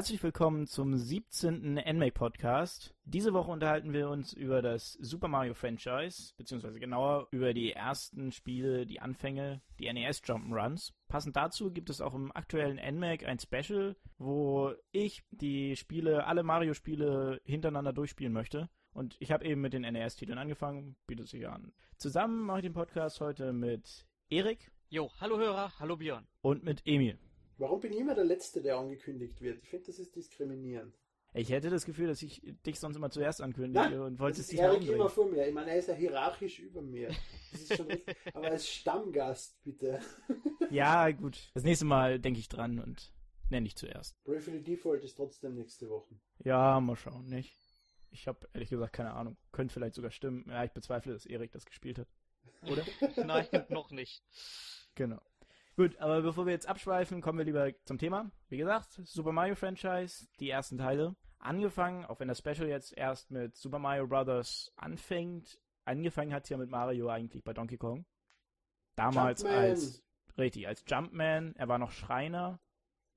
Herzlich 0.00 0.22
willkommen 0.22 0.66
zum 0.66 0.96
17. 0.96 1.74
NMAC 1.74 2.14
Podcast. 2.14 2.94
Diese 3.04 3.34
Woche 3.34 3.50
unterhalten 3.50 3.92
wir 3.92 4.08
uns 4.08 4.32
über 4.32 4.62
das 4.62 4.94
Super 4.94 5.28
Mario 5.28 5.52
Franchise, 5.52 6.32
beziehungsweise 6.38 6.80
genauer 6.80 7.28
über 7.32 7.52
die 7.52 7.74
ersten 7.74 8.32
Spiele, 8.32 8.86
die 8.86 9.00
Anfänge, 9.00 9.60
die 9.78 9.92
NES 9.92 10.22
Jump'n'Runs. 10.22 10.94
Passend 11.08 11.36
dazu 11.36 11.70
gibt 11.70 11.90
es 11.90 12.00
auch 12.00 12.14
im 12.14 12.34
aktuellen 12.34 12.76
NMAC 12.76 13.26
ein 13.26 13.38
Special, 13.40 13.94
wo 14.16 14.72
ich 14.90 15.22
die 15.32 15.76
Spiele, 15.76 16.26
alle 16.26 16.44
Mario-Spiele 16.44 17.42
hintereinander 17.44 17.92
durchspielen 17.92 18.32
möchte. 18.32 18.70
Und 18.94 19.18
ich 19.20 19.32
habe 19.32 19.44
eben 19.44 19.60
mit 19.60 19.74
den 19.74 19.82
NES-Titeln 19.82 20.38
angefangen, 20.38 20.96
bietet 21.06 21.28
sich 21.28 21.46
an. 21.46 21.74
Zusammen 21.98 22.40
mache 22.46 22.60
ich 22.60 22.64
den 22.64 22.72
Podcast 22.72 23.20
heute 23.20 23.52
mit 23.52 24.06
Erik. 24.30 24.72
Jo, 24.88 25.10
hallo 25.20 25.36
Hörer, 25.36 25.78
hallo 25.78 25.98
Björn. 25.98 26.26
Und 26.40 26.64
mit 26.64 26.80
Emil. 26.86 27.18
Warum 27.60 27.80
bin 27.80 27.92
ich 27.92 27.98
immer 27.98 28.14
der 28.14 28.24
Letzte, 28.24 28.62
der 28.62 28.78
angekündigt 28.78 29.42
wird? 29.42 29.62
Ich 29.62 29.68
finde, 29.68 29.86
das 29.86 29.98
ist 29.98 30.16
diskriminierend. 30.16 30.94
Ich 31.34 31.50
hätte 31.50 31.68
das 31.68 31.84
Gefühl, 31.84 32.08
dass 32.08 32.22
ich 32.22 32.40
dich 32.66 32.80
sonst 32.80 32.96
immer 32.96 33.10
zuerst 33.10 33.42
ankündige 33.42 33.84
Nein, 33.84 34.00
und 34.00 34.18
wollte 34.18 34.40
es 34.40 34.48
dich 34.48 34.58
Erik 34.58 34.88
immer 34.88 35.10
vor 35.10 35.26
mir. 35.28 35.46
Ich 35.46 35.52
meine, 35.52 35.70
er 35.70 35.76
ist 35.76 35.88
ja 35.88 35.94
hierarchisch 35.94 36.58
über 36.58 36.80
mir. 36.80 37.08
Das 37.52 37.60
ist 37.60 37.76
schon 37.76 37.86
richtig. 37.90 38.16
Aber 38.34 38.48
als 38.48 38.66
Stammgast, 38.66 39.62
bitte. 39.62 40.00
Ja, 40.70 41.10
gut. 41.10 41.50
Das 41.52 41.62
nächste 41.62 41.84
Mal 41.84 42.18
denke 42.18 42.40
ich 42.40 42.48
dran 42.48 42.80
und 42.80 43.12
nenne 43.50 43.64
dich 43.64 43.76
zuerst. 43.76 44.16
Bravely 44.24 44.62
Default 44.62 45.04
ist 45.04 45.16
trotzdem 45.16 45.54
nächste 45.54 45.90
Woche. 45.90 46.14
Ja, 46.42 46.80
mal 46.80 46.96
schauen, 46.96 47.28
nicht? 47.28 47.54
Ich 48.10 48.26
habe 48.26 48.48
ehrlich 48.54 48.70
gesagt 48.70 48.94
keine 48.94 49.12
Ahnung. 49.12 49.36
Könnte 49.52 49.74
vielleicht 49.74 49.96
sogar 49.96 50.10
stimmen. 50.10 50.46
Ja, 50.48 50.64
ich 50.64 50.72
bezweifle, 50.72 51.12
dass 51.12 51.26
Erik 51.26 51.52
das 51.52 51.66
gespielt 51.66 51.98
hat. 51.98 52.08
Oder? 52.62 52.84
Nein, 53.24 53.46
noch 53.68 53.90
nicht. 53.90 54.24
Genau. 54.94 55.20
Gut, 55.80 55.96
aber 55.96 56.20
bevor 56.20 56.44
wir 56.44 56.52
jetzt 56.52 56.68
abschweifen, 56.68 57.22
kommen 57.22 57.38
wir 57.38 57.46
lieber 57.46 57.72
zum 57.86 57.96
Thema. 57.96 58.30
Wie 58.50 58.58
gesagt, 58.58 59.00
Super 59.02 59.32
Mario 59.32 59.54
Franchise, 59.54 60.26
die 60.38 60.50
ersten 60.50 60.76
Teile. 60.76 61.16
Angefangen, 61.38 62.04
auch 62.04 62.20
wenn 62.20 62.28
das 62.28 62.36
Special 62.36 62.68
jetzt 62.68 62.94
erst 62.98 63.30
mit 63.30 63.56
Super 63.56 63.78
Mario 63.78 64.06
Bros. 64.06 64.74
anfängt, 64.76 65.58
angefangen 65.86 66.34
hat 66.34 66.42
es 66.42 66.50
ja 66.50 66.58
mit 66.58 66.68
Mario 66.68 67.08
eigentlich 67.08 67.42
bei 67.44 67.54
Donkey 67.54 67.78
Kong. 67.78 68.04
Damals 68.94 69.40
Jumpman. 69.40 69.58
als, 69.58 70.04
richtig, 70.36 70.68
als 70.68 70.84
Jumpman. 70.86 71.56
Er 71.56 71.68
war 71.68 71.78
noch 71.78 71.92
Schreiner 71.92 72.60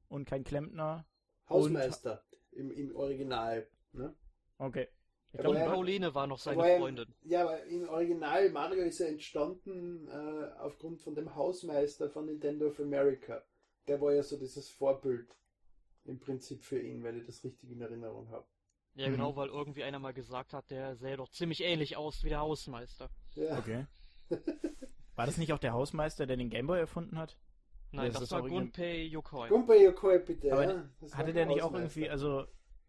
und 0.08 0.23
kein 0.23 0.45
Klempner. 0.45 1.05
Hausmeister 1.50 2.23
im, 2.52 2.72
im 2.72 2.95
Original. 2.95 3.67
Ne? 3.92 4.16
Okay. 4.58 4.88
Ich 5.34 5.39
glaube, 5.39 5.58
er- 5.59 5.70
Pauline 5.72 6.14
war 6.14 6.28
noch 6.28 6.38
seine 6.39 6.67
ähm, 6.67 6.80
Freundin. 6.80 7.16
Ja, 7.23 7.42
aber 7.42 7.64
im 7.64 7.89
Original 7.89 8.50
Mario 8.52 8.84
ist 8.84 9.00
er 9.00 9.09
entstanden 9.09 10.08
äh, 10.08 10.52
aufgrund 10.59 11.02
von 11.02 11.16
dem 11.16 11.34
Hausmeister 11.36 12.09
von 12.09 12.26
Nintendo 12.28 12.67
of 12.67 12.80
America. 12.80 13.44
Der 13.88 14.00
war 14.00 14.14
ja 14.14 14.23
so 14.23 14.38
dieses 14.38 14.70
Vorbild 14.70 15.28
im 16.06 16.20
Prinzip 16.20 16.64
für 16.64 16.80
ihn, 16.80 17.04
wenn 17.04 17.17
ich 17.17 17.26
das 17.26 17.44
richtig 17.44 17.72
in 17.72 17.81
Erinnerung 17.81 18.30
habe. 18.30 18.45
Ja, 18.95 19.08
Mhm. 19.08 19.14
genau, 19.14 19.36
weil 19.36 19.50
irgendwie 19.50 19.84
einer 19.84 19.98
mal 20.00 20.14
gesagt 20.14 20.54
hat, 20.54 20.70
der 20.70 20.95
sähe 20.95 21.17
doch 21.17 21.30
ziemlich 21.30 21.64
ähnlich 21.64 21.98
aus 21.98 22.23
wie 22.23 22.30
der 22.30 22.39
Hausmeister. 22.42 23.09
Ja. 23.36 23.58
okay. 23.58 23.88
War 25.16 25.26
das 25.26 25.38
nicht 25.38 25.52
auch 25.54 25.59
der 25.59 25.73
Hausmeister, 25.73 26.26
der 26.26 26.38
den 26.38 26.50
Gameboy 26.50 26.80
erfunden 26.80 27.17
hat? 27.17 27.38
Nein, 27.92 28.06
Das 28.08 28.16
das, 28.16 28.23
ist 28.23 28.31
war 28.31 28.42
Gunpei 28.48 29.02
Yokoi. 29.04 29.50
Gunpei 29.50 29.84
Yokoi, 29.84 30.20
bitte. 30.20 30.52
Aber 30.52 30.64
ja. 30.64 30.89
Hatte 31.14 31.34
der 31.34 31.45
nicht 31.45 31.61
auch 31.61 31.73
irgendwie, 31.73 32.09
also 32.09 32.45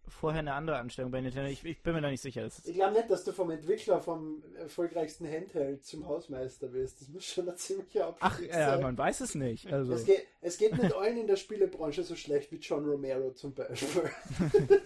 vorher 0.08 0.40
eine 0.40 0.54
andere 0.54 0.78
Anstellung 0.78 1.10
bei 1.10 1.20
Nintendo? 1.20 1.48
Ich, 1.50 1.64
ich 1.64 1.82
bin 1.82 1.94
mir 1.94 2.00
da 2.00 2.10
nicht 2.10 2.20
sicher. 2.20 2.42
Das 2.42 2.64
Ich 2.66 2.74
glaube 2.74 2.94
nicht, 2.94 3.10
dass 3.10 3.24
du 3.24 3.32
vom 3.32 3.50
Entwickler 3.50 4.00
vom 4.00 4.42
erfolgreichsten 4.56 5.26
Handheld 5.26 5.84
zum 5.84 6.06
Hausmeister 6.06 6.72
wirst. 6.72 7.00
Das 7.00 7.08
muss 7.08 7.24
schon 7.24 7.48
ein 7.48 7.56
ziemlicher 7.56 8.14
Ach, 8.20 8.32
Abstieg 8.32 8.50
ja, 8.50 8.72
sein. 8.72 8.82
man 8.82 8.98
weiß 8.98 9.20
es 9.20 9.34
nicht. 9.34 9.72
Also, 9.72 9.92
Es 9.92 10.04
geht, 10.04 10.26
es 10.40 10.58
geht 10.58 10.76
nicht 10.76 10.94
allen 10.94 11.16
in 11.16 11.26
der 11.26 11.36
Spielebranche 11.36 12.02
so 12.02 12.16
schlecht 12.16 12.52
wie 12.52 12.56
John 12.56 12.84
Romero 12.84 13.32
zum 13.32 13.54
Beispiel. 13.54 14.10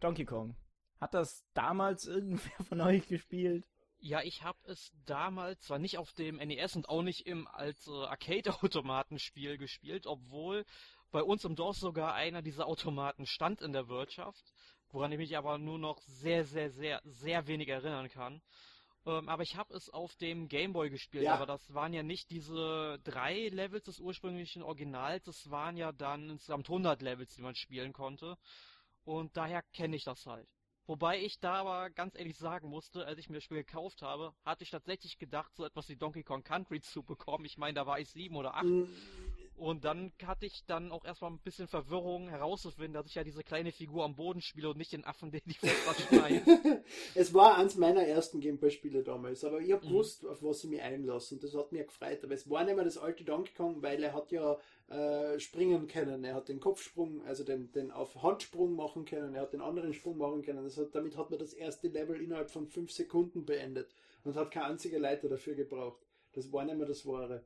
Donkey 0.00 0.24
Kong. 0.24 0.54
Hat 1.00 1.14
das 1.14 1.44
damals 1.54 2.06
irgendwer 2.06 2.64
von 2.68 2.80
euch 2.80 3.06
gespielt? 3.06 3.64
Ja, 3.98 4.22
ich 4.22 4.42
habe 4.42 4.58
es 4.66 4.92
damals 5.06 5.62
zwar 5.62 5.78
nicht 5.78 5.98
auf 5.98 6.12
dem 6.12 6.36
NES 6.36 6.76
und 6.76 6.88
auch 6.88 7.02
nicht 7.02 7.26
im 7.26 7.48
als 7.48 7.86
äh, 7.86 7.90
Arcade-Automatenspiel 7.90 9.58
gespielt, 9.58 10.06
obwohl 10.06 10.64
bei 11.10 11.22
uns 11.22 11.44
im 11.44 11.56
Dorf 11.56 11.76
sogar 11.76 12.14
einer 12.14 12.42
dieser 12.42 12.66
Automaten 12.66 13.26
stand 13.26 13.60
in 13.62 13.72
der 13.72 13.88
Wirtschaft, 13.88 14.42
woran 14.90 15.12
ich 15.12 15.18
mich 15.18 15.36
aber 15.36 15.58
nur 15.58 15.78
noch 15.78 15.98
sehr, 16.02 16.44
sehr, 16.44 16.70
sehr, 16.70 17.00
sehr 17.04 17.46
wenig 17.46 17.68
erinnern 17.68 18.08
kann. 18.08 18.40
Ähm, 19.06 19.28
aber 19.28 19.42
ich 19.44 19.56
habe 19.56 19.72
es 19.74 19.88
auf 19.90 20.14
dem 20.16 20.48
Gameboy 20.48 20.90
gespielt, 20.90 21.24
Ja. 21.24 21.34
aber 21.34 21.46
das 21.46 21.72
waren 21.72 21.92
ja 21.92 22.02
nicht 22.02 22.28
diese 22.30 22.98
drei 23.04 23.48
Levels 23.48 23.84
des 23.84 24.00
ursprünglichen 24.00 24.62
Originals, 24.62 25.24
das 25.24 25.50
waren 25.50 25.76
ja 25.76 25.92
dann 25.92 26.28
insgesamt 26.30 26.68
100 26.68 27.02
Levels, 27.02 27.34
die 27.34 27.42
man 27.42 27.54
spielen 27.54 27.92
konnte. 27.92 28.36
Und 29.04 29.36
daher 29.36 29.62
kenne 29.72 29.94
ich 29.94 30.02
das 30.02 30.26
halt. 30.26 30.48
Wobei 30.88 31.20
ich 31.20 31.38
da 31.40 31.54
aber 31.54 31.90
ganz 31.90 32.14
ehrlich 32.16 32.36
sagen 32.36 32.68
musste, 32.68 33.06
als 33.06 33.18
ich 33.18 33.28
mir 33.28 33.36
das 33.36 33.44
Spiel 33.44 33.58
gekauft 33.58 34.02
habe, 34.02 34.34
hatte 34.44 34.62
ich 34.64 34.70
tatsächlich 34.70 35.18
gedacht, 35.18 35.52
so 35.54 35.64
etwas 35.64 35.88
wie 35.88 35.96
Donkey 35.96 36.22
Kong 36.22 36.42
Country 36.44 36.80
zu 36.80 37.02
bekommen. 37.02 37.44
Ich 37.44 37.58
meine, 37.58 37.74
da 37.74 37.86
war 37.86 37.98
ich 37.98 38.08
sieben 38.10 38.36
oder 38.36 38.54
acht. 38.54 38.64
Und 39.56 39.84
dann 39.84 40.12
hatte 40.24 40.44
ich 40.46 40.64
dann 40.66 40.92
auch 40.92 41.04
erstmal 41.04 41.30
ein 41.30 41.38
bisschen 41.38 41.66
Verwirrung 41.66 42.28
herauszufinden, 42.28 42.92
dass 42.92 43.06
ich 43.06 43.14
ja 43.14 43.24
diese 43.24 43.42
kleine 43.42 43.72
Figur 43.72 44.04
am 44.04 44.14
Boden 44.14 44.42
spiele 44.42 44.68
und 44.68 44.76
nicht 44.76 44.92
den 44.92 45.04
Affen, 45.04 45.30
den 45.30 45.40
die 45.46 45.54
Vorfahrt 45.66 46.00
schneidet. 46.08 46.84
es 47.14 47.32
war 47.32 47.56
eins 47.56 47.76
meiner 47.76 48.02
ersten 48.06 48.40
Gameboy-Spiele 48.40 49.02
damals, 49.02 49.44
aber 49.44 49.60
ich 49.60 49.72
habe 49.72 49.84
Mhm. 49.86 49.90
gewusst, 49.90 50.26
auf 50.26 50.42
was 50.42 50.62
ich 50.64 50.70
mich 50.70 50.82
einlasse 50.82 51.34
und 51.34 51.42
das 51.42 51.54
hat 51.54 51.72
mich 51.72 51.86
gefreut. 51.86 52.22
Aber 52.22 52.34
es 52.34 52.48
war 52.50 52.64
nicht 52.64 52.74
mehr 52.76 52.84
das 52.84 52.98
alte 52.98 53.24
Donkey 53.24 53.54
Kong, 53.54 53.82
weil 53.82 54.02
er 54.02 54.12
hat 54.12 54.30
ja 54.30 54.58
äh, 54.88 55.40
springen 55.40 55.88
können. 55.88 56.22
Er 56.24 56.34
hat 56.34 56.48
den 56.48 56.60
Kopfsprung, 56.60 57.24
also 57.24 57.42
den, 57.42 57.72
den 57.72 57.90
auf 57.90 58.22
Handsprung 58.22 58.74
machen 58.76 59.04
können, 59.04 59.34
er 59.34 59.42
hat 59.42 59.52
den 59.54 59.62
anderen 59.62 59.94
Sprung 59.94 60.18
machen 60.18 60.42
können. 60.42 60.64
Das 60.64 60.76
hat, 60.76 60.94
damit 60.94 61.16
hat 61.16 61.30
man 61.30 61.38
das 61.38 61.54
erste 61.54 61.88
Level 61.88 62.20
innerhalb 62.20 62.50
von 62.50 62.66
fünf 62.68 62.92
Sekunden 62.92 63.44
beendet 63.46 63.94
und 64.24 64.36
hat 64.36 64.50
kein 64.50 64.64
einziger 64.64 64.98
Leiter 64.98 65.28
dafür 65.28 65.54
gebraucht. 65.54 66.06
Das 66.34 66.52
war 66.52 66.64
nicht 66.64 66.76
mehr 66.76 66.86
das 66.86 67.06
Wahre. 67.06 67.42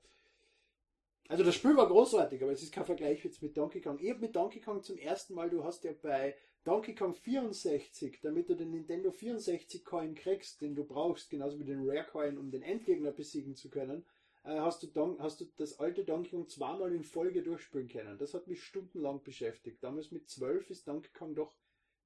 Also 1.30 1.44
das 1.44 1.54
Spiel 1.54 1.76
war 1.76 1.86
großartig, 1.86 2.42
aber 2.42 2.50
es 2.50 2.60
ist 2.60 2.72
kein 2.72 2.84
Vergleich 2.84 3.24
jetzt 3.24 3.40
mit 3.40 3.56
Donkey 3.56 3.80
Kong. 3.80 4.00
Ich 4.00 4.10
habe 4.10 4.18
mit 4.18 4.34
Donkey 4.34 4.60
Kong 4.60 4.82
zum 4.82 4.98
ersten 4.98 5.34
Mal, 5.34 5.48
du 5.48 5.62
hast 5.62 5.84
ja 5.84 5.92
bei 5.92 6.34
Donkey 6.64 6.92
Kong 6.92 7.14
64, 7.14 8.18
damit 8.20 8.48
du 8.48 8.56
den 8.56 8.72
Nintendo 8.72 9.12
64 9.12 9.84
Coin 9.84 10.16
kriegst, 10.16 10.60
den 10.60 10.74
du 10.74 10.82
brauchst, 10.82 11.30
genauso 11.30 11.60
wie 11.60 11.64
den 11.64 11.88
Rare 11.88 12.04
Coin, 12.04 12.36
um 12.36 12.50
den 12.50 12.62
Endgegner 12.62 13.12
besiegen 13.12 13.54
zu 13.54 13.70
können, 13.70 14.04
äh, 14.42 14.58
hast, 14.58 14.82
du 14.82 14.88
Don 14.88 15.22
hast 15.22 15.40
du 15.40 15.44
das 15.56 15.78
alte 15.78 16.04
Donkey 16.04 16.30
Kong 16.30 16.48
zweimal 16.48 16.92
in 16.92 17.04
Folge 17.04 17.44
durchspielen 17.44 17.86
können. 17.86 18.18
Das 18.18 18.34
hat 18.34 18.48
mich 18.48 18.64
stundenlang 18.64 19.22
beschäftigt. 19.22 19.84
Damals 19.84 20.10
mit 20.10 20.28
12 20.28 20.68
ist 20.70 20.88
Donkey 20.88 21.12
Kong 21.12 21.36
doch 21.36 21.54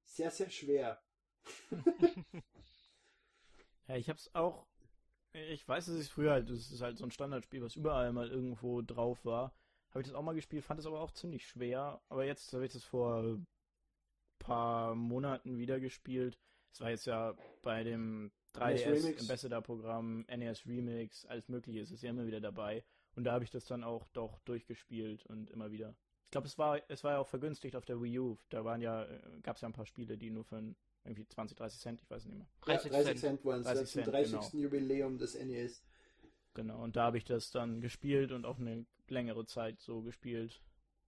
sehr, 0.03 0.29
sehr 0.29 0.51
schwer. 0.51 1.01
Ja, 3.87 3.97
ich 3.97 4.09
hab's 4.09 4.33
auch. 4.33 4.65
Ich 5.35 5.67
weiß, 5.67 5.87
dass 5.87 5.99
ich 5.99 6.09
früher 6.09 6.31
halt, 6.31 6.49
das 6.49 6.71
ist 6.71 6.81
halt 6.81 6.97
so 6.97 7.03
ein 7.03 7.11
Standardspiel, 7.11 7.61
was 7.61 7.75
überall 7.75 8.13
mal 8.13 8.29
irgendwo 8.29 8.81
drauf 8.81 9.25
war. 9.25 9.53
Habe 9.89 10.01
ich 10.01 10.07
das 10.07 10.15
auch 10.15 10.23
mal 10.23 10.35
gespielt, 10.35 10.63
fand 10.63 10.79
es 10.79 10.85
aber 10.85 11.01
auch 11.01 11.11
ziemlich 11.11 11.45
schwer. 11.45 12.01
Aber 12.09 12.25
jetzt 12.25 12.53
habe 12.53 12.65
ich 12.65 12.71
das 12.71 12.83
vor 12.83 13.21
ein 13.21 13.47
paar 14.39 14.95
Monaten 14.95 15.57
wieder 15.57 15.79
gespielt. 15.79 16.37
Es 16.71 16.79
war 16.79 16.89
jetzt 16.89 17.05
ja 17.05 17.35
bei 17.61 17.83
dem 17.83 18.31
NES 18.53 18.81
3DS 18.81 18.85
Remix. 18.85 19.21
Ambassador-Programm, 19.21 20.25
NES 20.27 20.65
Remix, 20.65 21.25
alles 21.25 21.49
mögliche 21.49 21.79
ist 21.79 21.91
es 21.91 22.01
ja 22.01 22.09
immer 22.09 22.27
wieder 22.27 22.39
dabei. 22.39 22.83
Und 23.15 23.25
da 23.25 23.33
habe 23.33 23.43
ich 23.43 23.51
das 23.51 23.65
dann 23.65 23.83
auch 23.83 24.07
doch 24.13 24.39
durchgespielt 24.39 25.25
und 25.25 25.49
immer 25.49 25.71
wieder. 25.71 25.95
Ich 26.25 26.31
glaube, 26.31 26.47
es 26.47 26.57
war, 26.57 26.81
es 26.89 27.03
war 27.03 27.13
ja 27.13 27.19
auch 27.19 27.27
vergünstigt 27.27 27.75
auf 27.75 27.85
der 27.85 28.01
Wii 28.01 28.19
U. 28.19 28.37
Da 28.49 28.65
waren 28.65 28.81
ja, 28.81 29.07
gab 29.41 29.55
es 29.55 29.61
ja 29.61 29.69
ein 29.69 29.73
paar 29.73 29.85
Spiele, 29.85 30.17
die 30.17 30.31
nur 30.31 30.43
für 30.43 30.57
ein, 30.57 30.75
irgendwie 31.05 31.27
20, 31.27 31.57
30 31.57 31.79
Cent, 31.79 32.01
ich 32.01 32.09
weiß 32.09 32.25
nicht 32.25 32.37
mehr. 32.37 32.47
30 32.61 32.91
ja, 32.91 33.03
30 33.03 33.19
Cent. 33.19 33.45
Waren 33.45 33.61
es. 33.61 33.65
30 33.67 33.81
Das 33.81 33.91
zum 33.91 34.03
Cent, 34.03 34.13
30. 34.13 34.31
genau. 34.31 34.63
Jubiläum 34.63 35.17
des 35.17 35.35
NES. 35.35 35.83
Genau, 36.53 36.83
und 36.83 36.95
da 36.95 37.03
habe 37.03 37.17
ich 37.17 37.25
das 37.25 37.51
dann 37.51 37.81
gespielt 37.81 38.31
und 38.31 38.45
auch 38.45 38.59
eine 38.59 38.85
längere 39.07 39.45
Zeit 39.45 39.79
so 39.81 40.01
gespielt. 40.01 40.61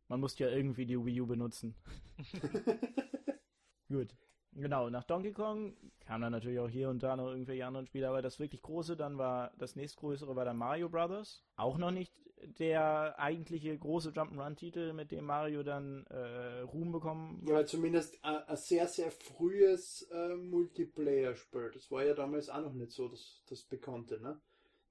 Man 0.08 0.20
musste 0.20 0.44
ja 0.44 0.50
irgendwie 0.50 0.86
die 0.86 1.04
Wii 1.04 1.22
U 1.22 1.28
benutzen. 1.28 1.76
Gut. 3.88 4.16
Genau, 4.54 4.90
nach 4.90 5.04
Donkey 5.04 5.34
Kong 5.34 5.76
kamen 6.00 6.22
dann 6.24 6.32
natürlich 6.32 6.60
auch 6.60 6.70
hier 6.70 6.90
und 6.90 7.04
da 7.04 7.16
noch 7.16 7.28
irgendwelche 7.28 7.66
anderen 7.66 7.86
Spiele, 7.86 8.10
aber 8.10 8.22
das 8.22 8.40
wirklich 8.40 8.62
große 8.62 8.98
dann 8.98 9.18
war, 9.18 9.54
das 9.58 9.76
nächstgrößere 9.76 10.36
war 10.36 10.46
dann 10.46 10.58
Mario 10.58 10.90
Brothers. 10.90 11.44
Auch 11.56 11.78
noch 11.78 11.92
nicht 11.92 12.12
der 12.60 13.20
eigentliche 13.20 13.78
große 13.78 14.12
Jump'n'Run-Titel, 14.12 14.94
mit 14.94 15.12
dem 15.12 15.26
Mario 15.26 15.64
dann 15.64 16.06
äh, 16.08 16.62
Ruhm 16.62 16.92
bekommen 16.92 17.44
Ja, 17.48 17.56
aber 17.56 17.66
zumindest 17.66 18.24
ein, 18.24 18.36
ein 18.36 18.58
sehr, 18.58 18.88
sehr 18.88 19.12
frühes 19.12 20.04
äh, 20.12 20.36
Multiplayer-Spiel. 20.36 21.72
Das 21.74 21.92
war 21.92 22.04
ja 22.04 22.14
damals 22.14 22.50
auch 22.50 22.62
noch 22.62 22.74
nicht 22.74 22.92
so 22.92 23.08
das, 23.08 23.44
das 23.50 23.64
Bekannte, 23.64 24.20
ne? 24.22 24.40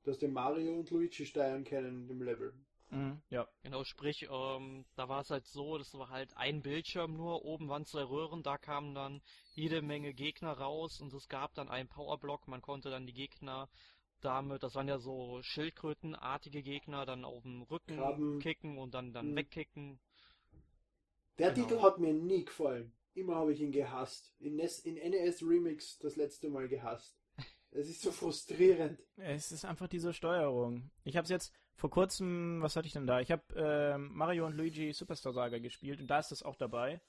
Du 0.05 0.13
hast 0.13 0.23
den 0.23 0.33
Mario 0.33 0.79
und 0.79 0.91
Luigi 0.91 1.27
steuern 1.27 1.65
können 1.65 2.03
in 2.03 2.09
dem 2.09 2.23
Level. 2.23 2.55
Mhm, 2.91 3.21
ja. 3.31 3.49
Genau, 3.63 3.83
sprich, 3.85 4.29
ähm, 4.31 4.85
da 4.95 5.09
war 5.09 5.21
es 5.23 5.31
halt 5.31 5.47
so, 5.47 5.77
das 5.79 5.93
war 5.95 6.11
halt 6.11 6.37
ein 6.37 6.63
Bildschirm 6.63 7.15
nur, 7.15 7.45
oben 7.45 7.69
waren 7.69 7.85
zwei 7.85 8.05
Röhren, 8.05 8.43
da 8.43 8.59
kamen 8.59 8.95
dann 8.95 9.21
jede 9.55 9.83
Menge 9.83 10.15
Gegner 10.15 10.53
raus 10.53 11.01
und 11.01 11.13
es 11.13 11.29
gab 11.29 11.55
dann 11.55 11.69
einen 11.69 11.89
Powerblock, 11.89 12.47
man 12.47 12.63
konnte 12.63 12.91
dann 12.91 13.07
die 13.07 13.13
Gegner 13.13 13.69
damit, 14.21 14.63
das 14.63 14.75
waren 14.75 14.89
ja 14.89 14.99
so 14.99 15.41
Schildkrötenartige 15.43 16.63
Gegner, 16.63 17.07
dann 17.07 17.25
auf 17.25 17.43
dem 17.43 17.63
Rücken 17.63 17.97
Krabben. 17.97 18.39
kicken 18.41 18.79
und 18.79 18.95
dann, 18.95 19.13
dann 19.13 19.33
Mhm. 19.33 19.37
wegkicken. 19.37 20.01
Der 21.39 21.53
Genau. 21.53 21.67
Titel 21.69 21.83
hat 21.83 21.99
mir 21.99 22.13
nie 22.15 22.45
gefallen. 22.45 22.93
Immer 23.15 23.37
habe 23.37 23.53
ich 23.53 23.61
ihn 23.61 23.73
gehasst. 23.73 24.35
In, 24.39 24.57
NES, 24.57 24.81
in 24.81 24.97
NES 24.97 25.43
Remix 25.43 25.99
das 25.99 26.17
letzte 26.17 26.49
Mal 26.49 26.69
gehasst. 26.69 27.17
Es 27.71 27.89
ist 27.89 28.01
so 28.03 28.11
frustrierend. 28.11 28.99
Es 29.17 29.53
ist 29.53 29.65
einfach 29.65 29.89
diese 29.89 30.15
Steuerung. 30.15 30.91
Ich 31.05 31.17
habe 31.17 31.25
es 31.25 31.31
jetzt 31.31 31.53
vor 31.75 31.91
kurzem, 31.91 32.63
was 32.63 32.75
hatte 32.77 32.87
ich 32.87 32.95
denn 32.95 33.07
da? 33.07 33.21
Ich 33.21 33.31
habe 33.31 33.43
ähm, 33.55 34.11
Mario 34.15 34.47
und 34.47 34.57
Luigi 34.57 34.93
Superstar 34.93 35.33
Saga 35.35 35.59
gespielt 35.59 36.01
und 36.01 36.07
da 36.07 36.19
ist 36.21 36.31
das 36.31 36.43
auch 36.43 36.57
dabei. 36.57 37.01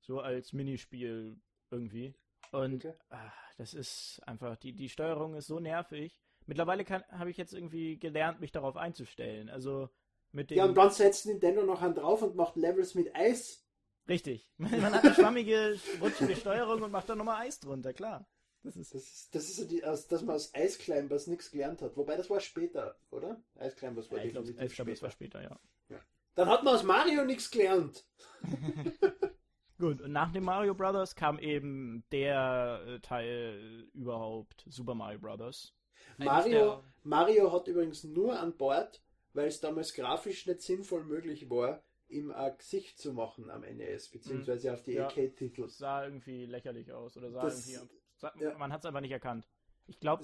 So 0.00 0.20
als 0.20 0.52
Minispiel 0.52 1.40
irgendwie. 1.70 2.14
Und 2.50 2.84
Okay. 2.84 2.94
ah, 3.10 3.30
das 3.58 3.74
ist 3.74 4.20
einfach, 4.26 4.56
die, 4.56 4.72
die 4.72 4.88
Steuerung 4.88 5.34
ist 5.34 5.46
so 5.48 5.60
nervig. 5.60 6.18
Mittlerweile 6.48 6.84
habe 6.86 7.30
ich 7.30 7.36
jetzt 7.36 7.52
irgendwie 7.52 7.98
gelernt, 7.98 8.40
mich 8.40 8.52
darauf 8.52 8.76
einzustellen. 8.76 9.50
Also 9.50 9.90
mit 10.32 10.50
dem. 10.50 10.56
Ja, 10.56 10.64
und 10.64 10.74
dann 10.74 10.90
setzt 10.90 11.26
Nintendo 11.26 11.62
noch 11.62 11.82
einen 11.82 11.94
drauf 11.94 12.22
und 12.22 12.36
macht 12.36 12.56
Levels 12.56 12.94
mit 12.94 13.14
Eis. 13.14 13.66
Richtig. 14.08 14.50
Man 14.56 14.94
hat 14.94 15.04
eine 15.04 15.14
schwammige, 15.14 15.78
rutschige 16.00 16.34
Steuerung 16.36 16.82
und 16.82 16.90
macht 16.90 17.10
da 17.10 17.14
nochmal 17.14 17.46
Eis 17.46 17.60
drunter, 17.60 17.92
klar. 17.92 18.26
Das 18.62 18.76
ist. 18.76 18.94
Das 18.94 19.02
ist, 19.02 19.34
das 19.34 19.44
ist 19.44 19.56
so 19.56 19.66
die, 19.66 19.84
aus, 19.84 20.08
dass 20.08 20.22
man 20.22 20.34
aus 20.34 20.52
Eisclimbers 20.54 21.26
nichts 21.26 21.50
gelernt 21.50 21.82
hat. 21.82 21.96
Wobei 21.96 22.16
das 22.16 22.28
war 22.30 22.40
später, 22.40 22.98
oder? 23.10 23.40
Eisclimbers 23.56 24.10
war 24.10 24.18
Ja, 24.18 24.24
ich 24.24 24.32
glaube, 24.32 24.46
definitiv 24.46 24.72
ich 24.72 24.76
glaub, 24.76 24.88
das 24.88 25.02
war 25.02 25.10
später. 25.10 25.40
später, 25.42 25.60
ja. 25.90 26.00
Dann 26.34 26.48
hat 26.48 26.64
man 26.64 26.74
aus 26.74 26.82
Mario 26.82 27.24
nichts 27.24 27.50
gelernt. 27.50 28.06
Gut, 29.78 30.00
und 30.00 30.12
nach 30.12 30.32
dem 30.32 30.44
Mario 30.44 30.74
Brothers 30.74 31.14
kam 31.14 31.38
eben 31.38 32.04
der 32.10 32.82
äh, 32.86 33.00
Teil 33.00 33.88
überhaupt, 33.92 34.64
Super 34.68 34.94
Mario 34.94 35.18
Brothers. 35.18 35.74
Mario, 36.18 36.82
Mario 37.04 37.52
hat 37.52 37.68
übrigens 37.68 38.04
nur 38.04 38.38
an 38.38 38.56
Bord, 38.56 39.02
weil 39.34 39.46
es 39.48 39.60
damals 39.60 39.94
grafisch 39.94 40.46
nicht 40.46 40.62
sinnvoll 40.62 41.04
möglich 41.04 41.48
war, 41.50 41.82
ihm 42.08 42.30
ein 42.32 42.56
Gesicht 42.56 42.98
zu 42.98 43.12
machen 43.12 43.50
am 43.50 43.60
NES, 43.62 44.08
beziehungsweise 44.08 44.72
auf 44.72 44.82
die 44.82 44.92
Ja. 44.94 45.04
Arcade-Titel. 45.06 45.62
Das 45.62 45.78
sah 45.78 46.04
irgendwie 46.04 46.46
lächerlich 46.46 46.90
aus 46.92 47.16
oder 47.16 47.30
sah 47.30 47.42
Das- 47.42 47.68
irgendwie. 47.68 47.94
Sah, 48.16 48.32
ja. 48.40 48.56
Man 48.58 48.72
hat 48.72 48.80
es 48.80 48.86
einfach 48.86 49.00
nicht 49.00 49.12
erkannt. 49.12 49.46
Ich 49.86 50.00
glaube, 50.00 50.22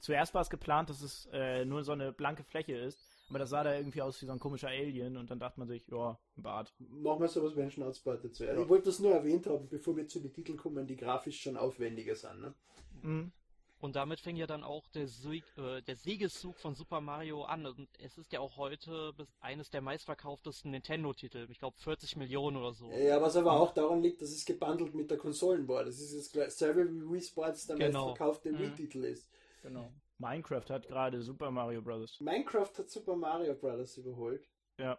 zuerst 0.00 0.34
war 0.34 0.42
es 0.42 0.50
geplant, 0.50 0.90
dass 0.90 1.00
es 1.00 1.28
äh, 1.32 1.64
nur 1.64 1.84
so 1.84 1.92
eine 1.92 2.12
blanke 2.12 2.42
Fläche 2.44 2.76
ist, 2.76 2.98
aber 3.30 3.38
das 3.38 3.48
sah 3.50 3.64
da 3.64 3.74
irgendwie 3.74 4.02
aus 4.02 4.20
wie 4.20 4.26
so 4.26 4.32
ein 4.32 4.38
komischer 4.40 4.68
Alien 4.68 5.16
und 5.16 5.30
dann 5.30 5.38
dachte 5.38 5.58
man 5.58 5.68
sich, 5.68 5.86
ja, 5.88 6.18
ein 6.36 6.42
Bart. 6.42 6.74
Machen 6.78 7.20
wir 7.20 7.28
sowas 7.28 7.56
wie 7.56 7.62
ein 7.62 7.70
Schnauzbart 7.70 8.24
dazu. 8.24 8.44
Ja. 8.44 8.60
Ich 8.60 8.68
wollte 8.68 8.86
das 8.86 8.98
nur 8.98 9.12
erwähnt 9.12 9.46
haben, 9.46 9.68
bevor 9.68 9.96
wir 9.96 10.06
zu 10.06 10.20
den 10.20 10.32
Titeln 10.34 10.58
kommen, 10.58 10.86
die 10.86 10.96
grafisch 10.96 11.40
schon 11.40 11.56
aufwendiger 11.56 12.14
sind. 12.14 12.40
Ne? 12.40 12.54
Mhm. 13.02 13.32
Und 13.78 13.94
damit 13.94 14.20
fing 14.20 14.36
ja 14.36 14.46
dann 14.46 14.64
auch 14.64 14.88
der, 14.88 15.06
Sieg, 15.06 15.44
äh, 15.58 15.82
der 15.82 15.96
Siegeszug 15.96 16.56
von 16.58 16.74
Super 16.74 17.00
Mario 17.02 17.44
an. 17.44 17.66
Und 17.66 17.88
es 17.98 18.16
ist 18.16 18.32
ja 18.32 18.40
auch 18.40 18.56
heute 18.56 19.12
eines 19.40 19.68
der 19.70 19.82
meistverkauftesten 19.82 20.70
Nintendo-Titel. 20.70 21.46
Ich 21.50 21.58
glaube 21.58 21.76
40 21.78 22.16
Millionen 22.16 22.56
oder 22.56 22.72
so. 22.72 22.90
Ja, 22.90 23.20
was 23.20 23.36
aber 23.36 23.52
auch 23.52 23.74
daran 23.74 24.02
liegt, 24.02 24.22
dass 24.22 24.30
es 24.30 24.44
gebundelt 24.46 24.94
mit 24.94 25.10
der 25.10 25.18
Konsolen 25.18 25.68
war. 25.68 25.84
Das 25.84 26.00
ist 26.00 26.14
jetzt 26.14 26.32
gleich 26.32 26.52
selber 26.54 26.84
wie 26.90 27.02
Wii 27.12 27.20
Sports 27.20 27.66
der 27.66 27.76
Genau. 27.76 28.06
meistverkaufte 28.08 28.52
Mhm. 28.52 28.58
Wii-Titel 28.60 29.04
ist. 29.04 29.28
Genau. 29.62 29.92
Minecraft 30.18 30.64
hat 30.70 30.88
gerade 30.88 31.20
Super 31.20 31.50
Mario 31.50 31.82
Brothers. 31.82 32.18
Minecraft 32.20 32.70
hat 32.78 32.88
Super 32.88 33.16
Mario 33.16 33.54
Bros. 33.54 33.98
überholt. 33.98 34.48
Ja. 34.78 34.98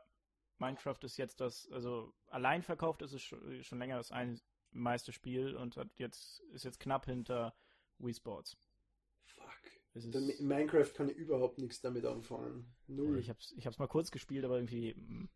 Minecraft 0.60 0.98
ist 1.04 1.18
jetzt 1.18 1.40
das, 1.42 1.68
also 1.72 2.14
allein 2.28 2.62
verkauft 2.62 3.02
ist 3.02 3.14
es 3.14 3.22
schon, 3.24 3.64
schon 3.64 3.80
länger 3.80 3.98
das 3.98 4.12
ein 4.12 4.40
meiste 4.72 5.12
Spiel 5.14 5.56
und 5.56 5.78
hat 5.78 5.88
jetzt, 5.98 6.40
ist 6.52 6.66
jetzt 6.66 6.80
knapp 6.80 7.06
hinter 7.06 7.56
Wii 8.00 8.14
Sports. 8.14 8.56
Fuck. 9.38 10.42
Minecraft 10.42 10.94
kann 10.94 11.10
ich 11.10 11.18
überhaupt 11.18 11.58
nichts 11.58 11.82
damit 11.82 12.06
anfangen. 12.06 12.72
Null. 12.88 13.20
ich 13.20 13.30
hab's, 13.30 13.54
ich 13.58 13.66
hab's 13.66 13.80
mal 13.80 13.88
kurz 13.88 14.12
gespielt, 14.12 14.46
aber 14.46 14.56
irgendwie. 14.56 14.94
mm, 14.94 15.30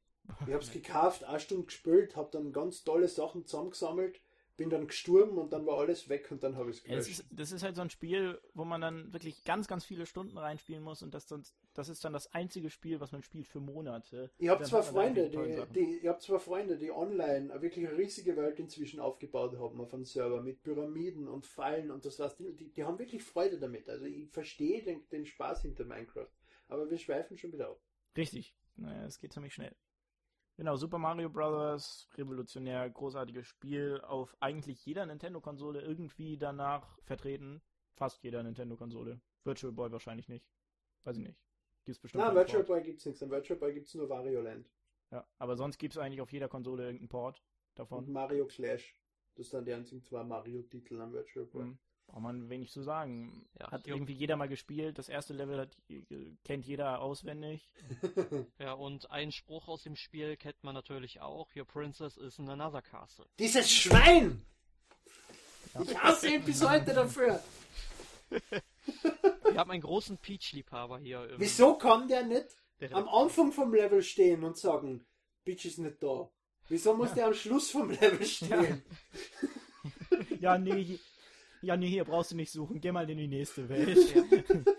Ich 0.47 0.53
hab's 0.53 0.71
gekauft, 0.71 1.23
eine 1.23 1.39
Stunde 1.39 1.65
gespielt, 1.65 2.15
hab 2.15 2.31
dann 2.31 2.53
ganz 2.53 2.83
tolle 2.83 3.07
Sachen 3.07 3.45
zusammengesammelt, 3.45 4.21
bin 4.61 4.69
dann 4.69 4.85
gestorben 4.85 5.39
und 5.39 5.51
dann 5.53 5.65
war 5.65 5.79
alles 5.79 6.07
weg 6.07 6.27
und 6.29 6.43
dann 6.43 6.55
habe 6.55 6.69
ich 6.69 6.77
es 6.77 6.85
Ja, 6.85 6.95
das, 6.95 7.07
ist, 7.07 7.25
das 7.31 7.51
ist 7.51 7.63
halt 7.63 7.75
so 7.75 7.81
ein 7.81 7.89
Spiel, 7.89 8.39
wo 8.53 8.63
man 8.63 8.79
dann 8.79 9.11
wirklich 9.11 9.43
ganz, 9.43 9.67
ganz 9.67 9.83
viele 9.83 10.05
Stunden 10.05 10.37
reinspielen 10.37 10.83
muss 10.83 11.01
und 11.01 11.15
das, 11.15 11.25
dann, 11.25 11.43
das 11.73 11.89
ist 11.89 12.05
dann 12.05 12.13
das 12.13 12.31
einzige 12.31 12.69
Spiel, 12.69 12.99
was 12.99 13.11
man 13.11 13.23
spielt 13.23 13.47
für 13.47 13.59
Monate. 13.59 14.29
Ich 14.37 14.49
habe 14.49 14.59
Dann 14.59 14.69
zwar 14.69 14.83
Freunde, 14.83 15.31
die 15.31 15.37
die, 15.37 15.53
Sachen. 15.53 15.73
die, 15.73 15.97
ich 16.03 16.07
hab 16.07 16.21
zwar 16.21 16.39
Freunde, 16.39 16.77
die 16.77 16.91
online 16.91 17.51
eine 17.51 17.61
wirklich 17.63 17.87
eine 17.87 17.97
riesige 17.97 18.37
Welt 18.37 18.59
inzwischen 18.59 18.99
aufgebaut 18.99 19.57
haben 19.57 19.81
auf 19.81 19.91
einem 19.95 20.05
Server 20.05 20.43
mit 20.43 20.61
Pyramiden 20.61 21.27
und 21.27 21.47
Fallen 21.47 21.89
und 21.89 22.05
das 22.05 22.19
was. 22.19 22.37
Die, 22.37 22.53
die, 22.53 22.83
haben 22.83 22.99
wirklich 22.99 23.23
Freude 23.23 23.57
damit. 23.57 23.89
Also 23.89 24.05
ich 24.05 24.29
verstehe 24.29 24.83
den, 24.83 25.09
den 25.09 25.25
Spaß 25.25 25.63
hinter 25.63 25.85
Minecraft. 25.85 26.29
Aber 26.67 26.87
wir 26.87 26.99
schweifen 26.99 27.35
schon 27.35 27.51
wieder 27.51 27.71
auf. 27.71 27.79
Richtig. 28.15 28.55
Naja, 28.75 29.05
es 29.07 29.17
geht 29.17 29.33
ziemlich 29.33 29.55
schnell. 29.55 29.75
Genau, 30.57 30.75
Super 30.75 30.97
Mario 30.97 31.29
Bros. 31.29 32.07
revolutionär, 32.15 32.89
großartiges 32.89 33.47
Spiel, 33.47 33.99
auf 34.01 34.35
eigentlich 34.39 34.85
jeder 34.85 35.05
Nintendo-Konsole 35.05 35.81
irgendwie 35.81 36.37
danach 36.37 36.99
vertreten. 37.03 37.61
Fast 37.93 38.23
jeder 38.23 38.43
Nintendo-Konsole. 38.43 39.19
Virtual 39.43 39.73
Boy 39.73 39.91
wahrscheinlich 39.91 40.27
nicht. 40.29 40.45
Weiß 41.03 41.17
ich 41.17 41.23
nicht. 41.23 41.39
Gibt's 41.85 41.99
bestimmt. 41.99 42.23
Na, 42.23 42.33
Virtual 42.33 42.63
Port. 42.63 42.67
Boy 42.67 42.83
gibt's 42.83 43.05
nichts. 43.05 43.23
An 43.23 43.31
Virtual 43.31 43.57
Boy 43.59 43.73
gibt's 43.73 43.93
nur 43.95 44.07
Wario 44.09 44.41
Land 44.41 44.69
Ja, 45.09 45.25
aber 45.39 45.55
sonst 45.55 45.77
gibt's 45.77 45.97
eigentlich 45.97 46.21
auf 46.21 46.31
jeder 46.31 46.47
Konsole 46.47 46.83
irgendeinen 46.83 47.09
Port 47.09 47.37
und 47.37 47.79
davon. 47.79 48.11
Mario 48.11 48.45
Clash. 48.45 48.95
Das 49.35 49.49
sind 49.49 49.67
die 49.67 49.73
einzigen 49.73 50.03
zwei 50.03 50.23
Mario-Titel 50.23 50.99
am 51.01 51.13
Virtual 51.13 51.45
Boy. 51.45 51.63
Mhm. 51.63 51.79
Braucht 52.11 52.23
man 52.23 52.49
wenig 52.49 52.71
zu 52.71 52.81
sagen. 52.83 53.45
Ja, 53.57 53.71
hat 53.71 53.87
irgendwie 53.87 54.11
jeder 54.11 54.35
mal 54.35 54.49
gespielt. 54.49 54.97
Das 54.97 55.07
erste 55.07 55.33
Level 55.33 55.59
hat, 55.59 55.69
kennt 56.43 56.65
jeder 56.65 56.99
auswendig. 56.99 57.69
Ja, 58.59 58.73
und 58.73 59.09
einen 59.09 59.31
Spruch 59.31 59.67
aus 59.67 59.83
dem 59.83 59.95
Spiel 59.95 60.35
kennt 60.35 60.61
man 60.63 60.73
natürlich 60.73 61.21
auch. 61.21 61.47
Your 61.55 61.65
princess 61.65 62.17
is 62.17 62.37
in 62.37 62.49
another 62.49 62.81
castle. 62.81 63.25
Dieses 63.39 63.71
Schwein! 63.71 64.45
Ja. 65.73 65.81
Ich 65.81 65.97
hasse 65.97 66.29
ihn 66.29 66.43
bis 66.43 66.67
heute 66.67 66.93
dafür. 66.93 67.41
Wir 68.29 69.57
haben 69.57 69.71
einen 69.71 69.81
großen 69.81 70.17
Peach-Liebhaber 70.17 70.99
hier. 70.99 71.29
Im, 71.29 71.39
Wieso 71.39 71.75
kann 71.77 72.07
der 72.07 72.23
nicht 72.23 72.47
der 72.79 72.93
am 72.93 73.07
Anfang 73.07 73.51
vom 73.51 73.73
Level 73.73 74.03
stehen 74.03 74.43
und 74.43 74.57
sagen, 74.57 75.05
Bitch 75.45 75.65
ist 75.65 75.79
nicht 75.79 76.03
da? 76.03 76.29
Wieso 76.67 76.93
muss 76.93 77.13
der 77.13 77.27
am 77.27 77.33
Schluss 77.33 77.71
vom 77.71 77.89
Level 77.89 78.25
stehen? 78.25 78.83
Ja, 80.39 80.57
nee, 80.57 80.99
ja, 81.61 81.77
nee, 81.77 81.87
hier 81.89 82.03
brauchst 82.05 82.31
du 82.31 82.35
nicht 82.35 82.51
suchen. 82.51 82.79
Geh 82.81 82.91
mal 82.91 83.09
in 83.09 83.17
die 83.17 83.27
nächste 83.27 83.67
Welt. 83.69 83.97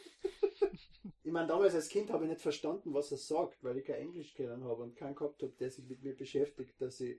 Ich 1.25 1.31
meine, 1.33 1.47
damals 1.49 1.75
als 1.75 1.89
Kind 1.89 2.11
habe 2.11 2.25
ich 2.25 2.31
nicht 2.31 2.43
verstanden, 2.43 2.93
was 2.93 3.11
er 3.11 3.17
sagt, 3.17 3.63
weil 3.65 3.79
ich 3.79 3.87
kein 3.87 3.97
Englisch 4.03 4.35
kennen 4.35 4.65
habe 4.65 4.83
und 4.83 4.97
keinen 4.97 5.15
gehabt 5.15 5.43
habe, 5.43 5.53
der 5.59 5.71
sich 5.71 5.85
mit 5.89 6.03
mir 6.03 6.15
beschäftigt, 6.15 6.75
dass 6.79 7.01
ich, 7.01 7.17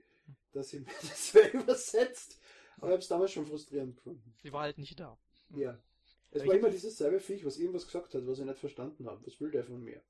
dass 0.52 0.72
ich 0.72 0.80
mir 0.86 0.92
das 1.00 1.32
so 1.32 1.40
übersetzt. 1.40 2.38
Aber 2.76 2.88
ich 2.88 2.92
habe 2.92 3.00
es 3.02 3.08
damals 3.08 3.32
schon 3.32 3.46
frustrierend 3.46 3.96
gefunden. 3.96 4.34
Sie 4.42 4.52
war 4.52 4.62
halt 4.62 4.78
nicht 4.78 5.00
da. 5.00 5.18
Ja. 5.56 5.76
Es 6.30 6.42
Aber 6.42 6.48
war 6.48 6.54
ich- 6.54 6.60
immer 6.60 6.70
dieses 6.70 6.96
selbe 6.96 7.18
Viech, 7.18 7.44
was 7.44 7.58
irgendwas 7.58 7.86
gesagt 7.86 8.14
hat, 8.14 8.24
was 8.26 8.38
ich 8.38 8.44
nicht 8.44 8.58
verstanden 8.58 9.06
habe. 9.08 9.20
Was 9.26 9.40
will 9.40 9.50
der 9.50 9.64
von 9.64 9.82
mir? 9.82 10.00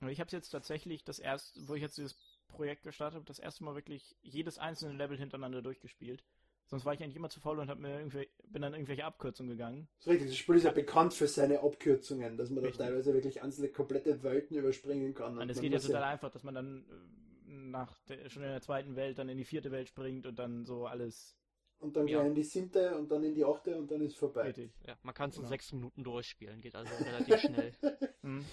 Aber 0.00 0.10
ich 0.10 0.18
habe 0.18 0.30
jetzt 0.32 0.50
tatsächlich 0.50 1.04
das 1.04 1.18
erste, 1.20 1.60
wo 1.68 1.74
ich 1.74 1.82
jetzt 1.82 1.98
dieses 1.98 2.16
Projekt 2.48 2.82
gestartet 2.82 3.16
habe, 3.16 3.26
das 3.26 3.38
erste 3.38 3.62
Mal 3.64 3.74
wirklich 3.76 4.16
jedes 4.22 4.58
einzelne 4.58 4.94
Level 4.96 5.16
hintereinander 5.18 5.62
durchgespielt. 5.62 6.24
Sonst 6.68 6.84
war 6.84 6.94
ich 6.94 7.02
eigentlich 7.02 7.16
immer 7.16 7.30
zu 7.30 7.40
faul 7.40 7.58
und 7.60 7.70
hab 7.70 7.78
mir 7.78 7.98
irgendwie, 7.98 8.28
bin 8.48 8.62
dann 8.62 8.74
irgendwelche 8.74 9.04
Abkürzungen 9.04 9.50
gegangen. 9.50 9.88
Das 9.98 10.06
ist 10.06 10.12
richtig, 10.12 10.28
das 10.30 10.36
Spiel 10.36 10.56
ist 10.56 10.64
ja 10.64 10.72
bekannt 10.72 11.14
für 11.14 11.28
seine 11.28 11.60
Abkürzungen, 11.60 12.36
dass 12.36 12.50
man 12.50 12.64
da 12.64 12.70
teilweise 12.70 13.14
wirklich 13.14 13.42
einzelne 13.42 13.68
komplette 13.68 14.22
Welten 14.22 14.56
überspringen 14.56 15.14
kann. 15.14 15.38
Und 15.38 15.48
es 15.48 15.60
geht 15.60 15.72
ja 15.72 15.78
total 15.78 16.02
einfach, 16.02 16.30
dass 16.30 16.42
man 16.42 16.54
dann 16.54 16.84
äh, 17.48 17.52
nach 17.52 17.96
der, 18.08 18.28
schon 18.28 18.42
in 18.42 18.48
der 18.48 18.60
zweiten 18.60 18.96
Welt 18.96 19.18
dann 19.18 19.28
in 19.28 19.38
die 19.38 19.44
vierte 19.44 19.70
Welt 19.70 19.88
springt 19.88 20.26
und 20.26 20.38
dann 20.38 20.64
so 20.64 20.86
alles 20.86 21.36
Und 21.78 21.96
dann 21.96 22.08
Ja. 22.08 22.22
in 22.22 22.34
die 22.34 22.42
siebte 22.42 22.96
und 22.96 23.10
dann 23.12 23.22
in 23.22 23.34
die 23.34 23.44
achte 23.44 23.76
und 23.78 23.90
dann 23.90 24.00
ist 24.00 24.16
vorbei. 24.16 24.44
richtig. 24.44 24.72
Ja, 24.86 24.96
man 25.02 25.14
kann 25.14 25.30
es 25.30 25.36
in 25.36 25.42
Genau. 25.42 25.50
sechs 25.50 25.72
Minuten 25.72 26.02
durchspielen, 26.02 26.60
geht 26.60 26.74
also 26.74 26.90
relativ 27.04 27.38
schnell. 27.38 27.72
Hm. 28.22 28.44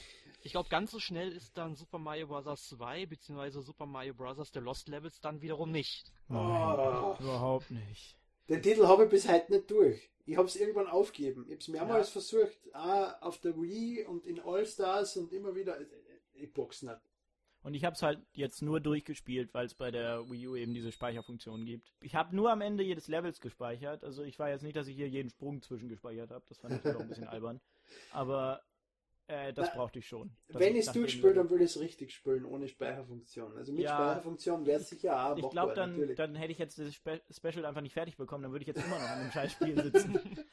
Ich 0.45 0.51
glaube, 0.51 0.67
ganz 0.67 0.91
so 0.91 0.99
schnell 0.99 1.31
ist 1.31 1.57
dann 1.57 1.75
Super 1.75 1.99
Mario 1.99 2.27
Bros. 2.27 2.67
2 2.67 3.05
bzw. 3.05 3.61
Super 3.61 3.85
Mario 3.85 4.13
Bros. 4.13 4.51
The 4.53 4.59
Lost 4.59 4.89
Levels 4.89 5.21
dann 5.21 5.41
wiederum 5.41 5.71
nicht. 5.71 6.11
Oh. 6.29 7.15
Überhaupt 7.19 7.71
nicht. 7.71 8.17
Den 8.49 8.61
Titel 8.61 8.85
habe 8.87 9.05
ich 9.05 9.09
bis 9.09 9.27
heute 9.27 9.53
nicht 9.53 9.71
durch. 9.71 10.09
Ich 10.25 10.35
habe 10.35 10.47
es 10.47 10.57
irgendwann 10.57 10.87
aufgegeben. 10.87 11.45
Ich 11.47 11.53
habe 11.53 11.61
es 11.61 11.67
mehrmals 11.69 12.09
versucht, 12.09 12.57
auch 12.73 13.21
auf 13.21 13.39
der 13.39 13.55
Wii 13.55 14.05
und 14.05 14.25
in 14.25 14.41
All-Stars 14.41 15.15
und 15.15 15.31
immer 15.31 15.55
wieder. 15.55 15.77
Ich 16.33 16.51
box 16.51 16.81
nicht. 16.81 16.99
Und 17.61 17.73
ich 17.73 17.85
habe 17.85 17.95
es 17.95 18.01
halt 18.01 18.19
jetzt 18.33 18.61
nur 18.61 18.81
durchgespielt, 18.81 19.53
weil 19.53 19.65
es 19.65 19.73
bei 19.73 19.91
der 19.91 20.29
Wii 20.29 20.47
U 20.49 20.55
eben 20.57 20.73
diese 20.73 20.91
Speicherfunktion 20.91 21.63
gibt. 21.63 21.93
Ich 22.01 22.15
habe 22.15 22.35
nur 22.35 22.51
am 22.51 22.59
Ende 22.59 22.83
jedes 22.83 23.07
Levels 23.07 23.39
gespeichert. 23.39 24.03
Also 24.03 24.23
ich 24.23 24.37
war 24.39 24.49
jetzt 24.49 24.63
nicht, 24.63 24.75
dass 24.75 24.87
ich 24.87 24.97
hier 24.97 25.07
jeden 25.07 25.29
Sprung 25.29 25.61
zwischengespeichert 25.61 26.31
habe. 26.31 26.43
Das 26.49 26.57
fand 26.57 26.85
ich 26.85 26.93
auch 26.93 26.99
ein 26.99 27.07
bisschen 27.07 27.27
albern. 27.29 27.61
Aber 28.11 28.61
äh, 29.27 29.53
das 29.53 29.69
Na, 29.69 29.75
brauchte 29.75 29.99
ich 29.99 30.07
schon. 30.07 30.35
Wenn 30.49 30.75
ich 30.75 30.87
es 30.87 30.93
Level- 30.95 31.33
dann 31.33 31.49
will 31.49 31.61
ich 31.61 31.71
es 31.71 31.79
richtig 31.79 32.13
spielen, 32.13 32.45
ohne 32.45 32.67
Speicherfunktion. 32.67 33.55
Also 33.57 33.71
mit 33.71 33.83
Ja. 33.83 33.95
Speicherfunktion 33.95 34.65
wäre 34.65 34.81
es 34.81 34.89
sicher 34.89 35.25
auch 35.31 35.37
Ich 35.37 35.49
glaube, 35.49 35.73
dann, 35.73 35.91
natürlich. 35.91 36.17
dann 36.17 36.35
hätte 36.35 36.51
ich 36.51 36.59
jetzt 36.59 36.77
das 36.79 36.93
Spe 36.93 37.21
Special 37.31 37.65
einfach 37.65 37.81
nicht 37.81 37.93
fertig 37.93 38.17
bekommen. 38.17 38.43
Dann 38.43 38.51
würde 38.51 38.63
ich 38.63 38.67
jetzt 38.67 38.83
immer 38.85 38.99
noch 38.99 39.09
an 39.09 39.21
dem 39.23 39.31
Scheißspiel 39.31 39.81
sitzen. 39.83 40.19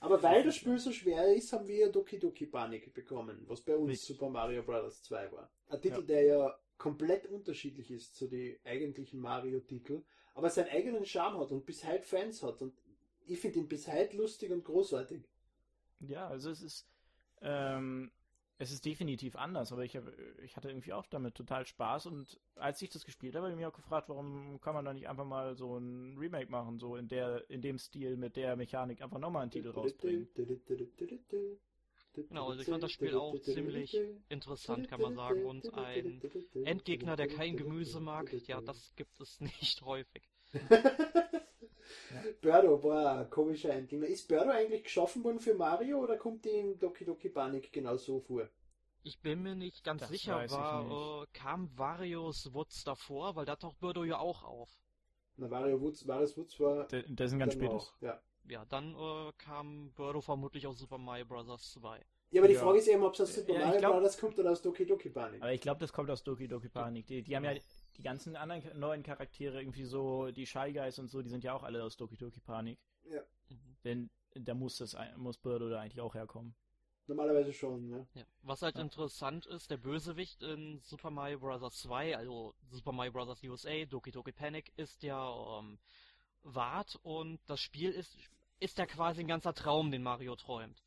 Aber 0.00 0.22
weil 0.22 0.44
das 0.44 0.56
Spiel 0.56 0.78
so 0.78 0.92
schwer 0.92 1.34
ist, 1.34 1.52
haben 1.52 1.66
wir 1.68 1.90
Doki 1.90 2.18
Doki 2.18 2.46
Panic 2.46 2.92
bekommen, 2.94 3.44
was 3.46 3.60
bei 3.60 3.76
uns 3.76 3.90
Richtig. 3.90 4.08
Super 4.16 4.28
Mario 4.30 4.62
Bros. 4.62 5.02
2 5.02 5.30
war. 5.32 5.50
Ein 5.68 5.80
Titel, 5.80 6.00
Ja. 6.00 6.06
der 6.06 6.22
ja 6.24 6.58
komplett 6.78 7.26
unterschiedlich 7.26 7.90
ist 7.90 8.16
zu 8.16 8.26
den 8.26 8.56
eigentlichen 8.64 9.20
Mario-Titel, 9.20 10.02
aber 10.34 10.48
seinen 10.48 10.70
eigenen 10.70 11.04
Charme 11.04 11.38
hat 11.40 11.50
und 11.50 11.66
bis 11.66 11.84
heute 11.86 12.04
Fans 12.04 12.42
hat. 12.42 12.62
Und 12.62 12.74
ich 13.26 13.38
finde 13.38 13.58
ihn 13.58 13.68
bis 13.68 13.86
heute 13.88 14.16
lustig 14.16 14.50
und 14.50 14.64
großartig. 14.64 15.22
Ja, 16.00 16.28
also 16.28 16.50
es 16.50 16.62
ist, 16.62 16.88
ähm, 17.42 18.10
es 18.60 18.70
ist 18.72 18.84
definitiv 18.84 19.36
anders, 19.36 19.72
aber 19.72 19.84
ich, 19.84 19.96
hab, 19.96 20.04
ich 20.44 20.54
hatte 20.54 20.68
irgendwie 20.68 20.92
auch 20.92 21.06
damit 21.06 21.34
total 21.34 21.66
Spaß 21.66 22.06
und 22.06 22.38
als 22.56 22.82
ich 22.82 22.90
das 22.90 23.06
gespielt 23.06 23.34
habe, 23.34 23.44
habe 23.44 23.52
ich 23.52 23.56
mich 23.56 23.66
auch 23.66 23.74
gefragt, 23.74 24.10
warum 24.10 24.60
kann 24.60 24.74
man 24.74 24.84
da 24.84 24.92
nicht 24.92 25.08
einfach 25.08 25.24
mal 25.24 25.56
so 25.56 25.78
ein 25.78 26.18
Remake 26.18 26.50
machen, 26.50 26.78
so 26.78 26.96
in 26.96 27.08
der, 27.08 27.48
in 27.48 27.62
dem 27.62 27.78
Stil, 27.78 28.18
mit 28.18 28.36
der 28.36 28.56
Mechanik 28.56 29.00
einfach 29.00 29.18
nochmal 29.18 29.42
einen 29.42 29.50
Titel 29.50 29.70
rausbringen. 29.70 30.28
Genau, 32.12 32.48
also 32.48 32.60
ich 32.60 32.68
fand 32.68 32.82
das 32.82 32.92
Spiel 32.92 33.14
auch 33.14 33.38
ziemlich 33.40 33.98
interessant, 34.28 34.88
kann 34.88 35.00
man 35.00 35.14
sagen. 35.14 35.46
Und 35.46 35.72
ein 35.72 36.20
Endgegner, 36.64 37.16
der 37.16 37.28
kein 37.28 37.56
Gemüse 37.56 38.00
mag, 38.00 38.30
ja, 38.46 38.60
das 38.60 38.94
gibt 38.96 39.18
es 39.20 39.40
nicht 39.40 39.80
häufig. 39.84 40.28
Birdo 42.40 42.82
war 42.82 43.20
ein 43.20 43.30
komischer 43.30 43.70
Endgegner. 43.70 44.06
Ist 44.06 44.28
Birdo 44.28 44.50
eigentlich 44.50 44.84
geschaffen 44.84 45.22
worden 45.24 45.40
für 45.40 45.54
Mario 45.54 45.98
oder 45.98 46.16
kommt 46.16 46.44
die 46.44 46.50
in 46.50 46.78
Doki 46.78 47.04
Doki 47.04 47.28
Panic 47.28 47.72
genau 47.72 47.96
so 47.96 48.20
vor? 48.20 48.48
Ich 49.02 49.20
bin 49.20 49.42
mir 49.42 49.54
nicht 49.54 49.82
ganz 49.82 50.02
Das 50.02 50.10
sicher, 50.10 50.44
war, 50.50 51.22
äh, 51.22 51.26
kam 51.32 51.70
Varios 51.78 52.52
Woods 52.52 52.84
davor, 52.84 53.34
weil 53.36 53.46
da 53.46 53.56
taucht 53.56 53.80
Birdo 53.80 54.04
ja 54.04 54.18
auch 54.18 54.42
auf. 54.44 54.68
Na, 55.36 55.48
Mario 55.48 55.80
Woods, 55.80 56.04
Marius 56.04 56.36
Woods 56.36 56.60
war 56.60 56.86
Der- 56.88 57.04
Das 57.04 57.28
ist 57.28 57.32
ein 57.32 57.38
ganz 57.38 57.54
spätes. 57.54 57.94
Ja. 58.02 58.20
Ja, 58.48 58.64
dann 58.66 58.94
äh, 58.94 59.32
kam 59.38 59.92
Birdo 59.94 60.20
vermutlich 60.20 60.66
aus 60.66 60.78
Super 60.78 60.98
Mario 60.98 61.24
Bros. 61.24 61.72
2. 61.72 62.04
ja, 62.30 62.40
aber 62.42 62.48
die 62.48 62.54
Ja. 62.54 62.60
Frage 62.60 62.78
ist 62.78 62.88
eben, 62.88 63.02
ob 63.02 63.14
es 63.14 63.20
aus 63.22 63.34
Super 63.34 63.52
Ja, 63.54 63.60
Mario 63.66 63.80
glaub- 63.80 64.00
Bros. 64.00 64.18
kommt 64.18 64.38
oder 64.38 64.50
aus 64.50 64.60
Doki 64.60 64.84
Doki 64.84 65.08
Panic. 65.08 65.40
Aber 65.42 65.52
ich 65.52 65.60
glaube, 65.62 65.80
das 65.80 65.92
kommt 65.92 66.10
aus 66.10 66.22
Doki 66.22 66.46
Doki 66.48 66.68
Panic. 66.68 67.06
Die, 67.06 67.22
die 67.22 67.34
haben 67.36 67.44
ja 67.44 67.52
die 68.00 68.04
ganzen 68.04 68.34
anderen 68.34 68.78
neuen 68.80 69.02
Charaktere, 69.02 69.60
irgendwie 69.60 69.84
so, 69.84 70.30
die 70.30 70.46
Shy 70.46 70.72
Guys 70.72 70.98
und 70.98 71.08
so, 71.08 71.20
die 71.20 71.28
sind 71.28 71.44
ja 71.44 71.52
auch 71.52 71.62
alle 71.62 71.84
aus 71.84 71.98
Doki 71.98 72.16
Doki 72.16 72.40
Panik. 72.40 72.78
Mhm. 73.04 73.76
Denn 73.84 74.10
da 74.34 74.54
muss 74.54 74.78
das, 74.78 74.96
muss 75.16 75.36
Birdo 75.36 75.68
da 75.68 75.80
eigentlich 75.80 76.00
auch 76.00 76.14
herkommen. 76.14 76.54
Normalerweise 77.06 77.52
schon, 77.52 77.90
ja. 77.90 78.06
Ja. 78.14 78.22
Was 78.42 78.62
halt 78.62 78.76
Ja. 78.76 78.82
interessant 78.82 79.44
ist, 79.44 79.70
der 79.70 79.76
Bösewicht 79.76 80.42
in 80.42 80.80
Super 80.80 81.10
Mario 81.10 81.40
Bros. 81.40 81.78
2, 81.82 82.16
also 82.16 82.54
Super 82.70 82.92
Mario 82.92 83.12
Bros. 83.12 83.42
USA, 83.42 83.84
Doki 83.84 84.12
Doki 84.12 84.32
Panic, 84.32 84.72
ist 84.76 85.02
ja 85.02 85.58
ähm, 85.58 85.78
Wart 86.42 86.98
und 87.02 87.38
das 87.48 87.60
Spiel 87.60 87.90
ist, 87.90 88.16
ist 88.60 88.78
ja 88.78 88.86
quasi 88.86 89.20
ein 89.20 89.28
ganzer 89.28 89.52
Traum, 89.52 89.90
den 89.90 90.02
Mario 90.02 90.36
träumt. 90.36 90.82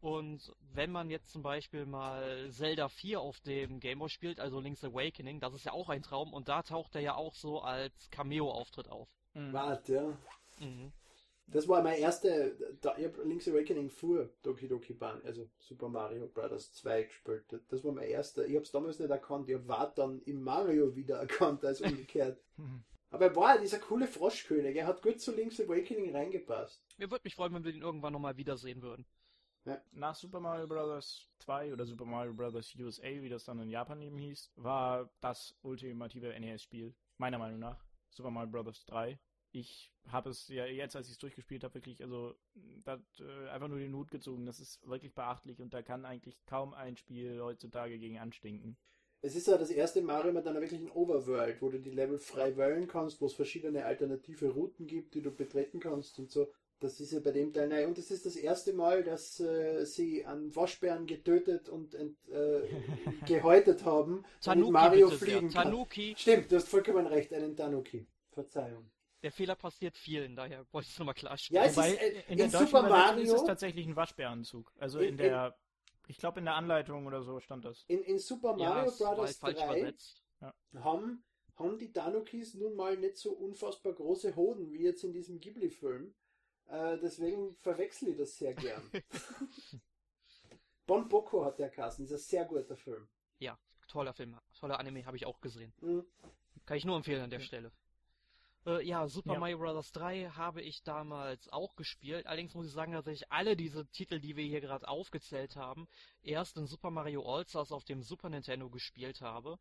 Und 0.00 0.54
wenn 0.72 0.90
man 0.90 1.10
jetzt 1.10 1.30
zum 1.30 1.42
Beispiel 1.42 1.84
mal 1.84 2.48
Zelda 2.50 2.88
4 2.88 3.20
auf 3.20 3.40
dem 3.40 3.80
Game 3.80 3.98
Boy 3.98 4.08
spielt, 4.08 4.40
also 4.40 4.58
Link's 4.58 4.82
Awakening, 4.82 5.40
das 5.40 5.54
ist 5.54 5.64
ja 5.64 5.72
auch 5.72 5.90
ein 5.90 6.02
Traum 6.02 6.32
und 6.32 6.48
da 6.48 6.62
taucht 6.62 6.94
er 6.94 7.02
ja 7.02 7.14
auch 7.14 7.34
so 7.34 7.60
als 7.60 8.10
Cameo-Auftritt 8.10 8.88
auf. 8.88 9.08
Mhm. 9.34 9.52
Warte, 9.52 9.94
ja. 9.94 10.18
Mhm. 10.66 10.92
Das 11.48 11.68
war 11.68 11.82
mein 11.82 11.98
erster, 11.98 12.50
da, 12.80 12.96
ich 12.96 13.06
hab 13.06 13.24
Link's 13.24 13.48
Awakening 13.48 13.90
vor 13.90 14.28
Doki 14.42 14.68
Doki 14.68 14.94
Panic, 14.94 15.24
also 15.24 15.50
Super 15.58 15.88
Mario 15.88 16.28
Bros. 16.28 16.72
2 16.72 17.02
gespielt. 17.02 17.44
Das 17.68 17.84
war 17.84 17.92
mein 17.92 18.08
erster. 18.08 18.46
Ich 18.46 18.56
hab's 18.56 18.70
damals 18.70 19.00
nicht 19.00 19.10
erkannt. 19.10 19.50
Ich 19.50 19.68
war 19.68 19.92
dann 19.94 20.22
im 20.22 20.42
Mario 20.42 20.94
wieder 20.94 21.18
erkannt, 21.18 21.64
als 21.64 21.80
umgekehrt. 21.80 22.40
Mhm. 22.56 22.84
Aber 23.10 23.24
er 23.26 23.36
war 23.36 23.58
dieser 23.58 23.80
coole 23.80 24.06
Froschkönig. 24.06 24.76
Er 24.76 24.86
hat 24.86 25.02
gut 25.02 25.20
zu 25.20 25.34
Link's 25.34 25.60
Awakening 25.60 26.14
reingepasst. 26.14 26.80
Mir 26.96 27.10
würde 27.10 27.24
mich 27.24 27.34
freuen, 27.34 27.52
wenn 27.52 27.64
wir 27.64 27.74
ihn 27.74 27.82
irgendwann 27.82 28.12
nochmal 28.12 28.36
wiedersehen 28.36 28.80
würden. 28.82 29.04
Nach 29.92 30.14
Super 30.14 30.40
Mario 30.40 30.66
Bros. 30.66 31.28
2 31.40 31.72
oder 31.72 31.84
Super 31.84 32.04
Mario 32.04 32.32
Bros. 32.32 32.74
USA, 32.78 33.02
wie 33.02 33.28
das 33.28 33.44
dann 33.44 33.60
in 33.60 33.68
Japan 33.68 34.00
eben 34.00 34.18
hieß, 34.18 34.52
war 34.56 35.10
das 35.20 35.54
ultimative 35.62 36.38
NES-Spiel, 36.38 36.94
meiner 37.18 37.38
Meinung 37.38 37.58
nach. 37.58 37.84
Super 38.10 38.30
Mario 38.30 38.50
Bros. 38.50 38.84
3. 38.86 39.18
Ich 39.52 39.92
habe 40.06 40.30
es 40.30 40.48
ja 40.48 40.64
jetzt, 40.64 40.94
als 40.96 41.08
ich 41.08 41.12
es 41.12 41.18
durchgespielt 41.18 41.64
habe, 41.64 41.74
wirklich, 41.74 42.02
also 42.02 42.34
das, 42.84 43.00
äh, 43.18 43.48
einfach 43.48 43.68
nur 43.68 43.78
den 43.78 43.94
Hut 43.94 44.10
gezogen. 44.10 44.46
Das 44.46 44.60
ist 44.60 44.86
wirklich 44.88 45.12
beachtlich 45.14 45.60
und 45.60 45.74
da 45.74 45.82
kann 45.82 46.04
eigentlich 46.04 46.44
kaum 46.46 46.72
ein 46.72 46.96
Spiel 46.96 47.40
heutzutage 47.40 47.98
gegen 47.98 48.18
anstinken. 48.18 48.76
Es 49.22 49.36
ist 49.36 49.48
ja 49.48 49.58
das 49.58 49.70
erste 49.70 50.00
Mario 50.00 50.32
mit 50.32 50.46
einer 50.46 50.60
wirklichen 50.60 50.90
Overworld, 50.90 51.60
wo 51.60 51.68
du 51.68 51.78
die 51.78 51.90
Level 51.90 52.18
frei 52.18 52.56
wählen 52.56 52.88
kannst, 52.88 53.20
wo 53.20 53.26
es 53.26 53.34
verschiedene 53.34 53.84
alternative 53.84 54.48
Routen 54.48 54.86
gibt, 54.86 55.14
die 55.14 55.20
du 55.20 55.30
betreten 55.30 55.78
kannst 55.78 56.18
und 56.18 56.30
so. 56.30 56.50
Das 56.80 56.98
ist 56.98 57.12
ja 57.12 57.20
bei 57.20 57.30
dem 57.32 57.52
Teil 57.52 57.68
neu. 57.68 57.86
Und 57.86 57.98
es 57.98 58.10
ist 58.10 58.24
das 58.24 58.36
erste 58.36 58.72
Mal, 58.72 59.04
dass 59.04 59.38
äh, 59.38 59.84
sie 59.84 60.24
einen 60.24 60.54
Waschbären 60.56 61.06
getötet 61.06 61.68
und 61.68 61.94
ent, 61.94 62.16
äh, 62.28 62.62
gehäutet 63.26 63.84
haben, 63.84 64.24
Tanuki 64.40 64.72
Mario 64.72 65.06
bitte 65.10 65.18
sehr. 65.18 65.28
fliegen 65.28 65.50
kann. 65.52 65.64
Tanuki, 65.64 66.14
Stimmt, 66.16 66.50
du 66.50 66.56
hast 66.56 66.68
vollkommen 66.68 67.06
recht, 67.06 67.32
einen 67.34 67.54
Tanuki. 67.54 68.06
Verzeihung. 68.32 68.90
der 69.22 69.32
Fehler 69.32 69.56
passiert 69.56 69.98
vielen, 69.98 70.34
daher 70.36 70.64
wollte 70.72 70.86
ich 70.86 70.92
es 70.94 70.98
nochmal 70.98 71.14
klarstellen. 71.16 71.62
Ja, 71.62 71.68
es 71.68 71.76
Wobei, 71.76 71.90
ist, 71.92 72.00
äh, 72.00 72.08
in 72.28 72.36
der 72.38 72.46
in 72.46 72.52
deutschen 72.52 72.66
Super 72.68 72.80
Übersetzung 72.86 73.18
ist 73.18 73.28
Mario- 73.28 73.34
es 73.34 73.44
tatsächlich 73.44 73.86
ein 73.86 73.96
Waschbärenanzug. 73.96 74.72
Also 74.78 74.98
In- 75.00 75.08
in 75.10 75.16
der, 75.18 75.58
ich 76.06 76.16
glaube 76.16 76.38
in 76.38 76.46
der 76.46 76.54
Anleitung 76.54 77.06
oder 77.06 77.22
so 77.22 77.40
stand 77.40 77.64
das. 77.66 77.84
In, 77.88 78.18
Super 78.18 78.56
ja, 78.58 78.68
Mario 78.70 78.90
halt 79.06 79.16
Bros. 79.18 79.36
falsch 79.36 79.58
3 79.58 79.64
übersetzt. 79.80 80.22
haben, 80.76 81.24
haben 81.56 81.78
die 81.78 81.92
Tanukis 81.92 82.54
nun 82.54 82.74
mal 82.74 82.96
nicht 82.96 83.18
so 83.18 83.32
unfassbar 83.32 83.92
große 83.92 84.34
Hoden 84.36 84.72
wie 84.72 84.84
jetzt 84.84 85.04
in 85.04 85.12
diesem 85.12 85.40
Ghibli-Film. 85.40 86.14
Äh, 86.70 86.98
deswegen 86.98 87.52
verwechsel 87.56 88.08
ich 88.10 88.16
das 88.16 88.36
sehr 88.36 88.54
gern. 88.54 88.82
Bon 90.86 91.08
Boko 91.08 91.44
hat 91.44 91.58
der 91.58 91.70
Kassen, 91.70 92.04
ist 92.04 92.12
ein 92.12 92.18
sehr 92.18 92.44
guter 92.44 92.76
Film. 92.76 93.08
Toller 93.88 94.12
Film, 94.14 94.38
toller 94.56 94.78
Anime, 94.78 95.04
habe 95.04 95.16
ich 95.16 95.26
auch 95.26 95.40
gesehen. 95.40 95.72
Mhm. 95.80 96.06
Kann 96.64 96.76
ich 96.76 96.84
nur 96.84 96.94
empfehlen 96.96 97.22
an 97.22 97.30
der 97.30 97.40
Stelle. 97.40 97.72
Äh, 98.64 98.86
ja, 98.86 99.08
Super 99.08 99.32
Ja. 99.32 99.40
Mario 99.40 99.58
Bros. 99.58 99.90
3 99.90 100.26
habe 100.36 100.62
ich 100.62 100.84
damals 100.84 101.48
auch 101.48 101.74
gespielt. 101.74 102.24
Allerdings 102.28 102.54
muss 102.54 102.66
ich 102.68 102.72
sagen, 102.72 102.92
dass 102.92 103.08
ich 103.08 103.32
alle 103.32 103.56
diese 103.56 103.86
Titel, 103.88 104.20
die 104.20 104.36
wir 104.36 104.44
hier 104.44 104.60
gerade 104.60 104.86
aufgezählt 104.86 105.56
haben, 105.56 105.88
erst 106.22 106.56
in 106.56 106.66
Super 106.66 106.92
Mario 106.92 107.24
All-Stars 107.24 107.72
auf 107.72 107.82
dem 107.82 108.00
Super 108.00 108.28
Nintendo 108.28 108.70
gespielt 108.70 109.22
habe. 109.22 109.58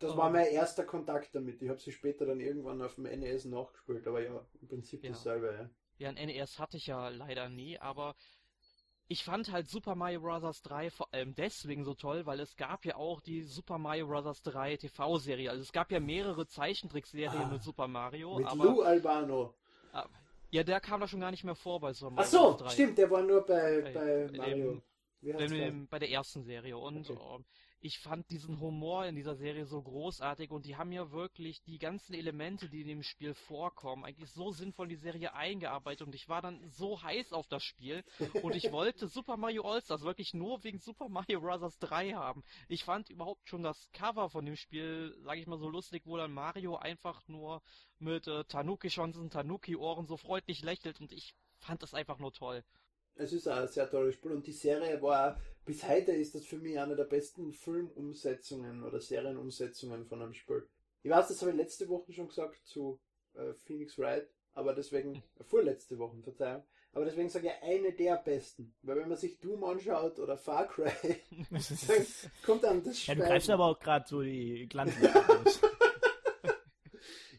Das 0.00 0.10
Oh. 0.14 0.16
war 0.16 0.30
mein 0.30 0.46
erster 0.46 0.84
Kontakt 0.84 1.32
damit. 1.32 1.62
Ich 1.62 1.68
habe 1.68 1.78
sie 1.78 1.92
später 1.92 2.26
dann 2.26 2.40
irgendwann 2.40 2.82
auf 2.82 2.96
dem 2.96 3.04
NES 3.04 3.44
nachgespielt, 3.44 4.08
aber 4.08 4.22
ja, 4.24 4.44
im 4.60 4.66
Prinzip 4.66 5.04
Ja. 5.04 5.10
dasselbe. 5.10 5.54
Ja. 5.54 5.70
Ja, 5.98 6.10
ein 6.10 6.16
NES 6.16 6.58
hatte 6.58 6.76
ich 6.76 6.86
ja 6.86 7.08
leider 7.08 7.48
nie, 7.48 7.78
aber 7.78 8.14
ich 9.08 9.24
fand 9.24 9.50
halt 9.52 9.68
Super 9.68 9.94
Mario 9.94 10.20
Bros. 10.20 10.62
3 10.62 10.90
vor 10.90 11.12
allem 11.14 11.34
deswegen 11.34 11.84
so 11.84 11.94
toll, 11.94 12.26
weil 12.26 12.40
es 12.40 12.56
gab 12.56 12.84
ja 12.84 12.96
auch 12.96 13.20
die 13.20 13.42
Super 13.42 13.78
Mario 13.78 14.08
Bros. 14.08 14.42
3 14.42 14.76
TV-Serie. 14.76 15.48
Also 15.50 15.62
es 15.62 15.72
gab 15.72 15.90
ja 15.92 16.00
mehrere 16.00 16.46
Zeichentrickserien 16.46 17.44
Ah, 17.44 17.48
mit 17.52 17.62
Super 17.62 17.88
Mario, 17.88 18.36
Mit 18.38 18.46
aber 18.48 18.64
Lou 18.64 18.82
Albano. 18.82 19.54
ja, 20.50 20.62
der 20.64 20.80
kam 20.80 21.00
da 21.00 21.08
schon 21.08 21.20
gar 21.20 21.30
nicht 21.30 21.44
mehr 21.44 21.54
vor 21.54 21.80
bei 21.80 21.92
Super 21.92 22.12
Ach 22.16 22.16
Mario 22.16 22.30
so, 22.30 22.50
Bros. 22.56 22.62
3. 22.62 22.70
stimmt, 22.70 22.98
der 22.98 23.10
war 23.10 23.22
nur 23.22 23.46
bei, 23.46 23.80
Bei- 23.82 23.92
bei 23.92 24.36
Mario. 24.36 24.82
bei, 25.22 25.46
dem, 25.46 25.86
bei 25.88 25.98
der 25.98 26.10
ersten 26.10 26.42
Serie. 26.42 26.76
Und 26.76 27.08
Okay. 27.08 27.18
ähm, 27.36 27.44
ich 27.86 28.00
fand 28.00 28.28
diesen 28.30 28.58
Humor 28.58 29.06
in 29.06 29.14
dieser 29.14 29.36
Serie 29.36 29.64
so 29.64 29.80
großartig 29.80 30.50
und 30.50 30.66
die 30.66 30.74
haben 30.74 30.90
ja 30.90 31.12
wirklich 31.12 31.62
die 31.62 31.78
ganzen 31.78 32.14
Elemente, 32.14 32.68
die 32.68 32.80
in 32.80 32.88
dem 32.88 33.04
Spiel 33.04 33.32
vorkommen, 33.32 34.04
eigentlich 34.04 34.28
so 34.32 34.50
sinnvoll 34.50 34.86
in 34.86 34.90
die 34.90 34.96
Serie 34.96 35.34
eingearbeitet 35.34 36.04
und 36.04 36.14
ich 36.16 36.28
war 36.28 36.42
dann 36.42 36.68
so 36.68 37.00
heiß 37.00 37.32
auf 37.32 37.46
das 37.46 37.62
Spiel 37.62 38.02
und 38.42 38.56
ich 38.56 38.72
wollte 38.72 39.06
Super 39.06 39.36
Mario 39.36 39.62
All-Stars 39.62 40.02
wirklich 40.02 40.34
nur 40.34 40.64
wegen 40.64 40.80
Super 40.80 41.08
Mario 41.08 41.40
Bros. 41.40 41.78
3 41.78 42.14
haben. 42.14 42.42
Ich 42.66 42.82
fand 42.82 43.08
überhaupt 43.08 43.48
schon 43.48 43.62
das 43.62 43.88
Cover 43.92 44.30
von 44.30 44.44
dem 44.44 44.56
Spiel, 44.56 45.16
sage 45.22 45.40
ich 45.40 45.46
mal 45.46 45.58
so 45.58 45.68
lustig, 45.68 46.02
wo 46.06 46.16
dann 46.16 46.32
Mario 46.32 46.74
einfach 46.74 47.22
nur 47.28 47.62
mit 48.00 48.26
äh, 48.26 48.42
Tanuki-Chancen, 48.44 49.30
Tanuki-Ohren 49.30 50.06
so 50.06 50.16
freundlich 50.16 50.60
lächelt 50.62 51.00
und 51.00 51.12
ich 51.12 51.36
fand 51.58 51.84
das 51.84 51.94
einfach 51.94 52.18
nur 52.18 52.32
toll. 52.32 52.64
Es 53.18 53.32
ist 53.32 53.48
auch 53.48 53.56
ein 53.56 53.68
sehr 53.68 53.88
tolles 53.90 54.14
Spiel 54.14 54.32
und 54.32 54.46
die 54.46 54.52
Serie 54.52 55.00
war, 55.00 55.40
bis 55.64 55.86
heute 55.88 56.12
ist 56.12 56.34
das 56.34 56.44
für 56.44 56.58
mich 56.58 56.78
eine 56.78 56.94
der 56.94 57.04
besten 57.04 57.52
Filmumsetzungen 57.52 58.84
oder 58.84 59.00
Serienumsetzungen 59.00 60.06
von 60.06 60.22
einem 60.22 60.34
Spiel. 60.34 60.68
Ich 61.02 61.10
weiß, 61.10 61.28
das 61.28 61.40
habe 61.40 61.52
ich 61.52 61.56
letzte 61.56 61.88
Woche 61.88 62.12
schon 62.12 62.28
gesagt 62.28 62.60
zu 62.66 63.00
äh, 63.34 63.54
Phoenix 63.54 63.98
Wright, 63.98 64.28
aber 64.52 64.74
deswegen, 64.74 65.14
äh, 65.14 65.44
vorletzte 65.44 65.98
Woche, 65.98 66.18
Verzeihung, 66.22 66.62
aber 66.92 67.04
deswegen 67.04 67.28
sage 67.28 67.48
ich 67.48 67.62
eine 67.62 67.92
der 67.92 68.16
besten, 68.16 68.74
weil 68.82 68.96
wenn 68.96 69.08
man 69.08 69.18
sich 69.18 69.38
Doom 69.38 69.64
anschaut 69.64 70.18
oder 70.18 70.36
Far 70.36 70.66
Cry, 70.66 70.90
dann 71.50 72.06
kommt 72.44 72.64
dann 72.64 72.84
das 72.84 73.06
Ja, 73.06 73.14
du 73.14 73.22
greifst 73.22 73.50
aber 73.50 73.66
auch 73.66 73.78
gerade 73.78 74.06
so 74.06 74.22
die 74.22 74.68
aus. 74.74 75.60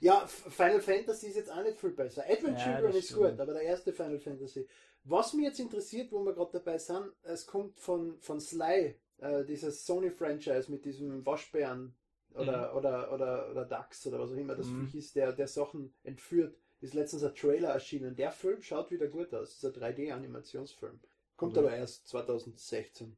Ja, 0.07 0.25
Final 0.27 0.81
Fantasy 0.81 1.27
ist 1.27 1.35
jetzt 1.35 1.51
auch 1.51 1.63
nicht 1.63 1.79
viel 1.79 1.91
besser. 1.91 2.23
Advent 2.27 2.57
Ja, 2.59 2.63
Children 2.63 2.93
ist 2.95 3.05
stimmt. 3.05 3.21
gut, 3.31 3.39
aber 3.39 3.53
der 3.53 3.61
erste 3.63 3.93
Final 3.93 4.19
Fantasy. 4.19 4.67
Was 5.03 5.33
mich 5.33 5.45
jetzt 5.45 5.59
interessiert, 5.59 6.11
wo 6.11 6.23
wir 6.23 6.33
gerade 6.33 6.51
dabei 6.53 6.77
sind, 6.77 7.11
es 7.23 7.45
kommt 7.45 7.79
von, 7.79 8.17
von 8.19 8.39
Sly, 8.41 8.95
äh, 9.19 9.43
dieses 9.45 9.85
Sony-Franchise 9.85 10.69
mit 10.71 10.83
diesem 10.85 11.25
Waschbären 11.25 11.95
oder, 12.33 12.75
oder, 12.75 13.11
oder, 13.13 13.49
oder 13.51 13.65
Dax 13.65 14.05
oder 14.07 14.19
was 14.19 14.31
auch 14.31 14.35
immer 14.35 14.55
das 14.55 14.67
Mhm. 14.67 14.87
Viech 14.87 14.95
ist, 14.95 15.15
der, 15.15 15.31
der 15.33 15.47
Sachen 15.47 15.93
entführt. 16.03 16.55
ist 16.81 16.93
letztens 16.93 17.23
ein 17.23 17.33
Trailer 17.33 17.69
erschienen. 17.69 18.15
Der 18.15 18.31
Film 18.31 18.61
schaut 18.61 18.91
wieder 18.91 19.07
gut 19.07 19.33
aus. 19.33 19.59
Das 19.59 19.71
ist 19.73 19.81
ein 19.81 19.81
3D-Animationsfilm. 19.95 20.99
Kommt 21.35 21.57
Also- 21.57 21.67
aber 21.67 21.75
erst 21.75 22.07
2016. 22.07 23.17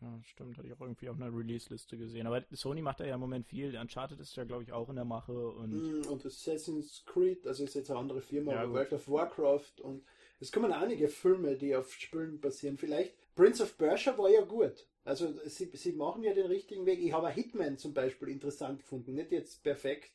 Ja, 0.00 0.18
stimmt, 0.24 0.56
hatte 0.56 0.66
ich 0.66 0.72
auch 0.72 0.80
irgendwie 0.80 1.08
auf 1.10 1.16
einer 1.20 1.34
Release-Liste 1.36 1.98
gesehen. 1.98 2.26
Aber 2.26 2.42
Sony 2.52 2.80
macht 2.80 3.00
da 3.00 3.04
ja 3.04 3.14
im 3.14 3.20
Moment 3.20 3.46
viel. 3.46 3.76
Uncharted 3.76 4.18
ist 4.18 4.34
ja, 4.34 4.44
glaube 4.44 4.62
ich, 4.62 4.72
auch 4.72 4.88
in 4.88 4.96
der 4.96 5.04
Mache 5.04 5.32
und 5.50 5.70
Mm, 5.72 6.06
Und 6.08 6.24
Assassin's 6.24 7.04
Creed, 7.04 7.46
also 7.46 7.64
ist 7.64 7.74
jetzt 7.74 7.90
eine 7.90 8.00
andere 8.00 8.22
Firma, 8.22 8.52
Ja, 8.52 8.62
aber. 8.62 8.72
World 8.74 8.92
of 8.94 9.08
Warcraft 9.08 9.80
und 9.82 10.02
es 10.38 10.50
kommen 10.50 10.72
einige 10.72 11.08
Filme, 11.08 11.56
die 11.56 11.76
auf 11.76 11.92
Spielen 11.92 12.40
basieren. 12.40 12.78
Vielleicht 12.78 13.14
Prince 13.34 13.62
of 13.62 13.76
Persia 13.76 14.16
war 14.16 14.30
ja 14.30 14.40
gut. 14.42 14.86
Also 15.04 15.38
sie, 15.46 15.70
sie 15.74 15.92
machen 15.92 16.22
ja 16.22 16.32
den 16.32 16.46
richtigen 16.46 16.86
Weg. 16.86 17.00
Ich 17.00 17.12
habe 17.12 17.28
Hitman 17.30 17.76
zum 17.78 17.92
Beispiel 17.92 18.28
interessant 18.28 18.78
gefunden. 18.80 19.14
Nicht 19.14 19.32
jetzt 19.32 19.62
perfekt, 19.62 20.12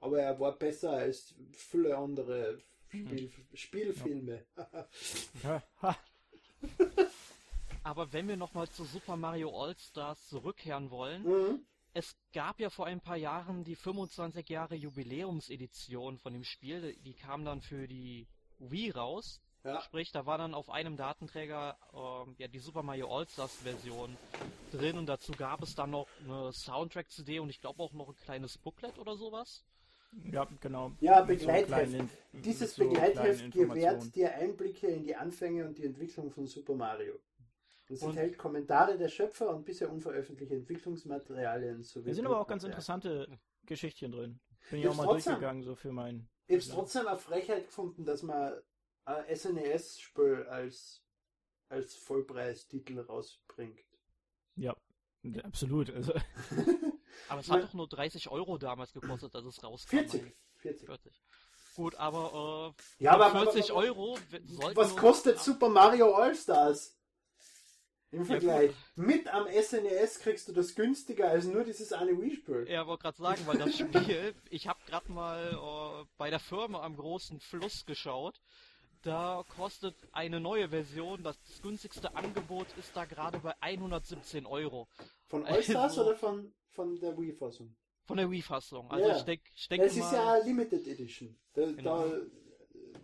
aber 0.00 0.20
er 0.20 0.38
war 0.40 0.58
besser 0.58 0.90
als 0.90 1.34
viele 1.52 1.96
andere 1.96 2.60
Spiel, 2.88 3.30
Spielfilme. 3.54 4.44
ja, 5.44 5.62
Aber 7.88 8.12
wenn 8.12 8.28
wir 8.28 8.36
nochmal 8.36 8.68
zu 8.68 8.84
Super 8.84 9.16
Mario 9.16 9.48
All-Stars 9.62 10.28
zurückkehren 10.28 10.90
wollen, 10.90 11.22
mhm. 11.22 11.60
es 11.94 12.14
gab 12.34 12.60
ja 12.60 12.68
vor 12.68 12.84
ein 12.84 13.00
paar 13.00 13.16
Jahren 13.16 13.64
die 13.64 13.76
25 13.76 14.46
Jahre 14.50 14.74
Jubiläumsedition 14.74 16.18
von 16.18 16.34
dem 16.34 16.44
Spiel, 16.44 16.94
die 17.02 17.14
kam 17.14 17.46
dann 17.46 17.62
für 17.62 17.88
die 17.88 18.26
Wii 18.58 18.90
raus. 18.90 19.40
Ja. 19.64 19.80
Sprich, 19.80 20.12
da 20.12 20.26
war 20.26 20.36
dann 20.36 20.52
auf 20.52 20.68
einem 20.68 20.98
Datenträger 20.98 21.78
ähm, 21.94 22.34
ja 22.36 22.46
die 22.46 22.58
Super 22.58 22.82
Mario 22.82 23.08
All-Stars 23.08 23.54
Version 23.62 24.14
drin 24.70 24.98
und 24.98 25.06
dazu 25.06 25.32
gab 25.32 25.62
es 25.62 25.74
dann 25.74 25.90
noch 25.90 26.08
eine 26.26 26.52
Soundtrack-CD 26.52 27.40
und 27.40 27.48
ich 27.48 27.62
glaube 27.62 27.82
auch 27.82 27.94
noch 27.94 28.10
ein 28.10 28.16
kleines 28.16 28.58
Booklet 28.58 28.98
oder 28.98 29.16
sowas. 29.16 29.64
ja, 30.30 30.46
genau. 30.60 30.92
Ja, 31.00 31.20
so 31.20 31.26
Begleitheft. 31.26 31.68
kleinen- 31.68 32.10
Dieses 32.34 32.74
so 32.74 32.86
Begleitheft 32.86 33.50
gewährt 33.50 34.14
dir 34.14 34.34
Einblicke 34.34 34.88
in 34.88 35.04
die 35.04 35.16
Anfänge 35.16 35.66
und 35.66 35.78
die 35.78 35.86
Entwicklung 35.86 36.30
von 36.30 36.46
Super 36.46 36.74
Mario. 36.74 37.14
Es 37.90 38.02
Und- 38.02 38.10
enthält 38.10 38.36
Kommentare 38.38 38.98
der 38.98 39.08
Schöpfer 39.08 39.48
und 39.54 39.64
bisher 39.64 39.90
unveröffentlichte 39.90 40.54
Entwicklungsmaterialien 40.54 41.82
sowie 41.82 42.08
Da 42.10 42.14
sind 42.14 42.26
aber 42.26 42.40
auch 42.40 42.46
ganz 42.46 42.64
interessante 42.64 43.38
Geschichtchen 43.64 44.12
drin. 44.12 44.40
Bin 44.70 44.80
ich 44.80 44.84
Ja, 44.84 44.90
auch 44.90 44.96
mal 44.96 45.04
trotzdem. 45.04 45.32
durchgegangen, 45.32 45.62
so 45.62 45.74
für 45.74 45.92
mein. 45.92 46.28
Ich 46.46 46.54
habe 46.54 46.58
es 46.62 46.68
trotzdem 46.68 47.06
eine 47.06 47.18
Frechheit 47.18 47.66
gefunden, 47.66 48.04
dass 48.04 48.22
man 48.22 48.60
ein 49.06 49.24
SNES-Spiel 49.36 50.46
als, 50.50 51.02
als 51.70 51.94
Vollpreistitel 51.94 53.00
rausbringt. 53.00 53.80
Ja, 54.56 54.76
absolut. 55.44 55.90
Also, 55.90 56.12
Aber 57.28 57.40
es 57.40 57.50
hat 57.50 57.62
doch 57.62 57.74
nur 57.74 57.88
30 57.88 58.28
Euro 58.30 58.58
damals 58.58 58.92
gekostet, 58.92 59.34
als 59.34 59.44
es 59.46 59.62
rauskam. 59.62 59.90
40. 59.96 60.20
meine 60.22 60.32
ich. 60.32 60.38
40. 60.60 60.86
40. 60.86 61.22
Gut, 61.74 61.94
aber 61.94 62.74
äh, 62.98 63.04
Ja, 63.04 63.12
aber, 63.12 63.30
40 63.30 63.70
aber, 63.70 63.80
aber 63.80 63.88
Euro 63.88 64.18
was 64.74 64.96
kostet 64.96 65.38
Super 65.38 65.68
Mario 65.68 66.12
All-Stars? 66.14 66.97
Im 68.10 68.24
Vergleich. 68.24 68.72
Mit 68.96 69.28
am 69.28 69.46
SNES 69.46 70.20
kriegst 70.20 70.48
du 70.48 70.52
das 70.52 70.74
günstiger 70.74 71.28
als 71.28 71.44
nur 71.44 71.62
dieses 71.64 71.92
eine 71.92 72.12
Wii-Spiel. 72.20 72.66
Ja, 72.68 72.86
wollte 72.86 73.02
gerade 73.02 73.18
sagen, 73.18 73.42
weil 73.46 73.58
das 73.58 73.76
Spiel, 73.76 74.34
ich 74.48 74.66
habe 74.66 74.78
gerade 74.86 75.12
mal 75.12 75.52
äh, 75.52 76.06
bei 76.16 76.30
der 76.30 76.38
Firma 76.40 76.82
am 76.82 76.96
großen 76.96 77.38
Fluss 77.40 77.84
geschaut. 77.84 78.40
Da 79.02 79.44
kostet 79.56 79.94
eine 80.12 80.40
neue 80.40 80.70
Version, 80.70 81.22
das 81.22 81.36
günstigste 81.62 82.16
Angebot 82.16 82.66
ist 82.78 82.96
da 82.96 83.04
gerade 83.04 83.38
bei 83.38 83.54
117 83.60 84.46
Euro. 84.46 84.88
Von 85.28 85.44
All-Stars 85.44 85.98
Also- 85.98 86.06
oder 86.06 86.16
von, 86.16 86.52
von 86.70 86.98
der 86.98 87.16
Wii-Fassung? 87.16 87.76
Von 88.06 88.16
der 88.16 88.30
Wii-Fassung. 88.30 88.90
Also 88.90 89.06
Ja. 89.08 89.16
ich 89.18 89.22
denke 89.24 89.44
ich 89.54 89.68
denke 89.68 89.86
Es 89.86 89.96
ist 89.96 90.12
ja 90.12 90.38
Limited 90.38 90.86
Edition. 90.88 91.38
Da, 91.52 91.66
Genau. 91.66 92.08
da, 92.08 92.16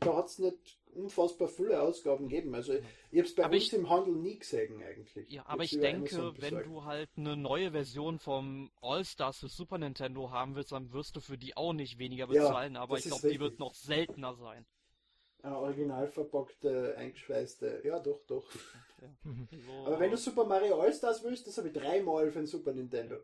da 0.00 0.16
hat 0.16 0.26
es 0.26 0.38
nicht 0.38 0.78
unfassbar 0.94 1.48
viele 1.48 1.80
Ausgaben 1.80 2.28
gegeben. 2.28 2.54
Also 2.54 2.74
ich 2.74 3.18
habe 3.18 3.28
es 3.28 3.34
bei 3.34 3.44
Aber 3.44 3.54
uns 3.54 3.64
ich- 3.64 3.72
im 3.72 3.88
Handel 3.90 4.14
nie 4.14 4.38
gesehen 4.38 4.82
eigentlich. 4.82 5.30
Ja, 5.30 5.44
aber 5.46 5.62
Jetzt 5.62 5.72
ich 5.74 5.80
denke, 5.80 6.32
wenn 6.38 6.62
du 6.64 6.84
halt 6.84 7.10
eine 7.16 7.36
neue 7.36 7.70
Version 7.72 8.18
vom 8.18 8.70
All-Stars 8.80 9.38
für 9.40 9.48
Super 9.48 9.78
Nintendo 9.78 10.30
haben 10.30 10.54
willst, 10.54 10.72
dann 10.72 10.92
wirst 10.92 11.16
du 11.16 11.20
für 11.20 11.36
die 11.38 11.56
auch 11.56 11.72
nicht 11.72 11.98
weniger 11.98 12.26
Ja, 12.32 12.42
bezahlen, 12.48 12.76
aber 12.76 12.96
das 12.96 13.06
ich 13.06 13.10
glaube, 13.12 13.28
die 13.28 13.40
wird 13.40 13.58
noch 13.58 13.74
seltener 13.74 14.34
sein. 14.34 14.64
Eine 15.42 15.58
original 15.58 16.08
verpackte, 16.08 16.94
eingeschweißte. 16.96 17.82
Ja, 17.84 17.98
doch, 17.98 18.20
doch. 18.26 18.44
So, 19.66 19.86
Aber 19.86 20.00
wenn 20.00 20.10
du 20.10 20.16
Super 20.16 20.44
Mario 20.46 20.80
All-Stars 20.80 21.22
willst, 21.24 21.46
das 21.46 21.58
habe 21.58 21.68
ich 21.68 21.74
dreimal 21.74 22.30
für 22.30 22.38
den 22.38 22.46
Super 22.46 22.72
Nintendo. 22.72 23.16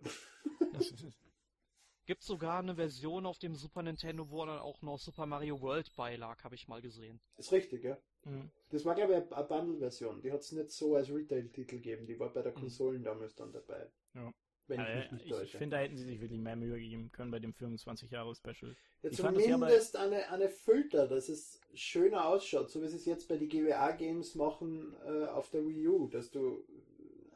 Gibt 2.11 2.25
sogar 2.25 2.59
eine 2.59 2.75
Version 2.75 3.25
auf 3.25 3.39
dem 3.39 3.55
Super 3.55 3.85
Nintendo, 3.85 4.29
wo 4.31 4.45
dann 4.45 4.59
auch 4.59 4.83
noch 4.83 4.99
Super 4.99 5.27
Mario 5.27 5.61
World 5.61 5.95
beilag, 5.95 6.43
habe 6.43 6.57
ich 6.57 6.67
mal 6.67 6.83
gesehen. 6.83 7.21
Ist 7.37 7.53
richtig, 7.53 7.85
ja. 7.85 7.97
Mhm. 8.25 8.51
Das 8.71 8.85
war, 8.85 8.97
glaube 8.97 9.13
ich, 9.13 9.33
eine 9.33 9.45
Bundle-Version. 9.47 10.21
Die 10.21 10.33
hat 10.33 10.41
es 10.41 10.51
nicht 10.51 10.73
so 10.73 10.97
als 10.97 11.09
Retail-Titel 11.09 11.77
gegeben. 11.77 12.09
Die 12.09 12.19
war 12.19 12.33
bei 12.33 12.43
der 12.43 12.51
Mhm. 12.51 12.63
Konsolen 12.63 13.05
damals 13.05 13.37
dann 13.37 13.53
dabei. 13.53 13.87
Ja. 14.15 14.35
Wenn 14.67 14.81
ich 14.81 14.87
Äh, 14.89 14.97
mich 14.97 15.25
nicht 15.25 15.43
ich 15.43 15.53
finde, 15.53 15.77
da 15.77 15.83
hätten 15.83 15.97
sie 15.97 16.03
sich 16.05 16.21
wirklich 16.21 16.41
mehr 16.41 16.57
Mühe 16.57 16.81
gegeben 16.81 17.13
können 17.13 17.31
bei 17.31 17.39
dem 17.39 17.53
25-Jahre-Special. 17.53 18.75
Ja, 19.03 19.11
ich 19.11 19.17
zumindest 19.17 19.97
eine, 19.97 20.29
eine 20.31 20.49
Filter, 20.49 21.07
dass 21.07 21.29
es 21.29 21.61
schöner 21.75 22.27
ausschaut, 22.27 22.71
so 22.71 22.83
wie 22.83 22.89
sie 22.89 22.97
es 22.97 23.05
jetzt 23.05 23.29
bei 23.29 23.37
den 23.37 23.49
GWA-Games 23.49 24.35
machen 24.35 24.97
äh, 25.07 25.27
auf 25.27 25.49
der 25.51 25.65
Wii 25.65 25.87
U, 25.87 26.09
dass 26.09 26.33
du 26.33 26.65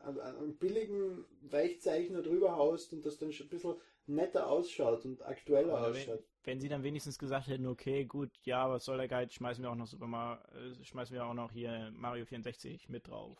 einen, 0.06 0.56
billigen 0.56 1.24
Weichzeichner 1.42 2.22
drüber 2.22 2.56
haust 2.56 2.92
und 2.92 3.04
das 3.04 3.18
dann 3.18 3.32
schon 3.32 3.46
ein 3.46 3.50
bisschen 3.50 3.74
netter 4.06 4.48
ausschaut 4.48 5.04
und 5.04 5.22
aktueller 5.22 5.74
Oder 5.74 5.88
ausschaut. 5.88 6.24
wenn, 6.44 6.52
wenn 6.54 6.60
sie 6.60 6.68
dann 6.68 6.82
wenigstens 6.82 7.18
gesagt 7.18 7.48
hätten, 7.48 7.66
okay, 7.66 8.04
gut, 8.04 8.30
ja, 8.42 8.70
was 8.70 8.84
soll 8.84 8.98
der 8.98 9.08
Geiz, 9.08 9.32
schmeißen 9.32 9.62
wir 9.62 9.70
auch 9.70 9.76
noch 9.76 9.86
Super 9.86 10.06
Mario, 10.06 10.42
äh, 10.54 10.84
schmeißen 10.84 11.14
wir 11.14 11.24
auch 11.24 11.34
noch 11.34 11.52
hier 11.52 11.90
Mario 11.94 12.24
64 12.24 12.88
mit 12.88 13.08
drauf. 13.08 13.38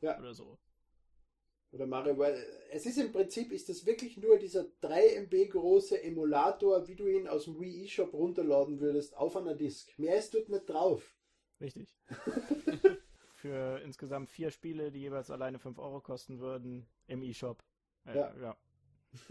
Ja. 0.00 0.18
Oder 0.18 0.34
so. 0.34 0.58
Oder 1.72 1.86
Mario, 1.86 2.18
weil 2.18 2.44
es 2.70 2.84
ist 2.84 2.98
im 2.98 3.12
Prinzip, 3.12 3.50
ist 3.50 3.70
das 3.70 3.86
wirklich 3.86 4.18
nur 4.18 4.36
dieser 4.36 4.66
3 4.82 5.16
MB 5.24 5.48
große 5.48 6.02
Emulator, 6.02 6.86
wie 6.86 6.96
du 6.96 7.06
ihn 7.06 7.26
aus 7.26 7.44
dem 7.44 7.58
Wii 7.58 7.86
eShop 7.86 8.12
runterladen 8.12 8.78
würdest, 8.80 9.16
auf 9.16 9.36
einer 9.36 9.54
Disk. 9.54 9.98
Mehr 9.98 10.18
ist 10.18 10.34
dort 10.34 10.50
nicht 10.50 10.68
drauf. 10.68 11.16
Richtig. 11.60 11.88
Für 13.42 13.80
insgesamt 13.82 14.30
vier 14.30 14.52
Spiele, 14.52 14.92
die 14.92 15.00
jeweils 15.00 15.28
alleine 15.28 15.58
5 15.58 15.76
Euro 15.80 16.00
kosten 16.00 16.38
würden, 16.38 16.86
im 17.08 17.24
E-Shop. 17.24 17.60
Äh, 18.06 18.16
Ja. 18.16 18.32
ja. 18.40 18.56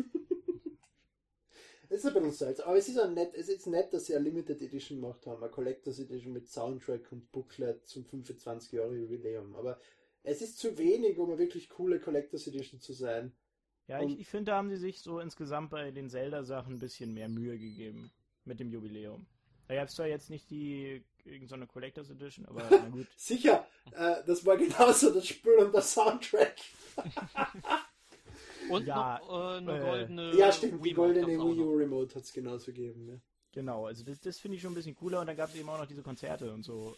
Ist 1.89 2.06
ein 2.06 2.13
bisschen 2.13 2.32
seltsam, 2.32 2.67
aber 2.67 2.78
es 2.78 2.88
ist 2.89 2.97
auch 3.00 3.10
nett, 3.10 3.34
es 3.36 3.47
ist 3.47 3.67
nett, 3.67 3.93
dass 3.93 4.06
sie 4.08 4.15
eine 4.15 4.24
Limited 4.26 4.62
Edition 4.62 5.00
gemacht 5.02 5.26
haben, 5.28 5.41
eine 5.41 5.52
Collectors 5.52 6.00
Edition 6.00 6.34
mit 6.34 6.47
Soundtrack 6.50 7.10
und 7.12 7.32
Booklet 7.32 7.86
zum 7.88 8.06
25 8.06 8.74
Jahre 8.74 8.95
Jubiläum. 8.97 9.56
Aber 9.56 9.80
es 10.24 10.41
ist 10.41 10.58
zu 10.60 10.78
wenig, 10.78 11.17
um 11.17 11.30
eine 11.30 11.38
wirklich 11.39 11.69
coole 11.69 12.00
Collectors 12.02 12.47
Edition 12.47 12.80
zu 12.82 12.91
sein. 12.93 13.34
Ja, 13.88 14.00
Und- 14.00 14.10
ich, 14.12 14.19
ich 14.21 14.28
finde, 14.30 14.52
da 14.52 14.58
haben 14.58 14.69
sie 14.69 14.76
sich 14.78 15.00
so 15.02 15.19
insgesamt 15.19 15.69
bei 15.69 15.91
den 15.91 16.10
Zelda-Sachen 16.10 16.76
ein 16.76 16.80
bisschen 16.80 17.13
mehr 17.13 17.28
Mühe 17.30 17.58
gegeben 17.58 18.12
mit 18.45 18.60
dem 18.60 18.71
Jubiläum. 18.71 19.26
Da 19.67 19.76
gab 19.76 19.88
es 19.88 19.95
zwar 19.95 20.08
jetzt 20.08 20.30
nicht 20.30 20.50
die 20.50 21.04
irgendeine 21.24 21.67
Collectors 21.67 22.10
Edition, 22.10 22.45
aber 22.45 22.63
na 22.69 22.89
gut. 22.89 23.08
Sicher, 23.15 23.67
äh, 23.91 24.24
das 24.26 24.45
war 24.45 24.58
genauso 24.58 25.13
das 25.13 25.28
Spiel 25.28 25.54
und 25.54 25.74
der 25.74 25.82
Soundtrack. 25.82 26.56
Und 28.69 28.86
Ja, 28.86 29.19
noch 29.19 29.30
äh, 29.30 29.58
eine 29.58 29.78
äh, 29.78 29.82
goldene 29.82 30.36
ja, 30.36 30.52
stimmt, 30.52 30.86
die 30.86 30.93
goldene 30.93 31.28
Wii 31.28 31.60
U. 31.60 31.76
Remote 31.76 32.15
hat 32.15 32.24
es 32.24 32.32
genauso 32.32 32.67
gegeben. 32.67 33.08
Ja. 33.10 33.15
Genau, 33.52 33.86
also 33.86 34.04
das, 34.04 34.21
das 34.21 34.39
finde 34.39 34.56
ich 34.56 34.62
schon 34.62 34.71
ein 34.71 34.76
bisschen 34.76 34.95
cooler 34.95 35.19
und 35.19 35.28
dann 35.28 35.36
gab 35.36 35.50
es 35.50 35.56
eben 35.56 35.67
auch 35.67 35.78
noch 35.78 35.88
diese 35.88 36.04
Konzerte 36.04 36.54
und 36.54 36.63
so, 36.63 36.95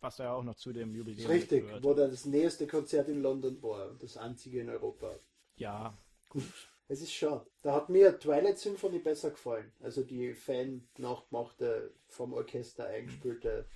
was 0.00 0.16
da 0.16 0.24
ja 0.24 0.32
auch 0.34 0.42
noch 0.42 0.56
zu 0.56 0.72
dem 0.72 0.94
Jubiläum 0.94 1.30
Richtig, 1.30 1.64
gehört. 1.64 1.82
wo 1.82 1.94
da 1.94 2.08
das 2.08 2.26
nächste 2.26 2.66
Konzert 2.66 3.08
in 3.08 3.22
London 3.22 3.62
war, 3.62 3.88
und 3.90 4.02
das 4.02 4.16
einzige 4.18 4.60
in 4.60 4.68
Europa. 4.68 5.14
Ja, 5.56 5.96
gut. 6.28 6.42
Es 6.88 7.00
ist 7.00 7.12
schade. 7.12 7.46
Da 7.62 7.74
hat 7.74 7.88
mir 7.88 8.18
Twilight 8.18 8.58
Symphony 8.58 8.98
besser 8.98 9.30
gefallen. 9.30 9.72
Also 9.80 10.02
die 10.02 10.34
Fan 10.34 10.86
nachgemachte, 10.98 11.94
vom 12.08 12.32
Orchester 12.34 12.86
eingespielte. 12.86 13.66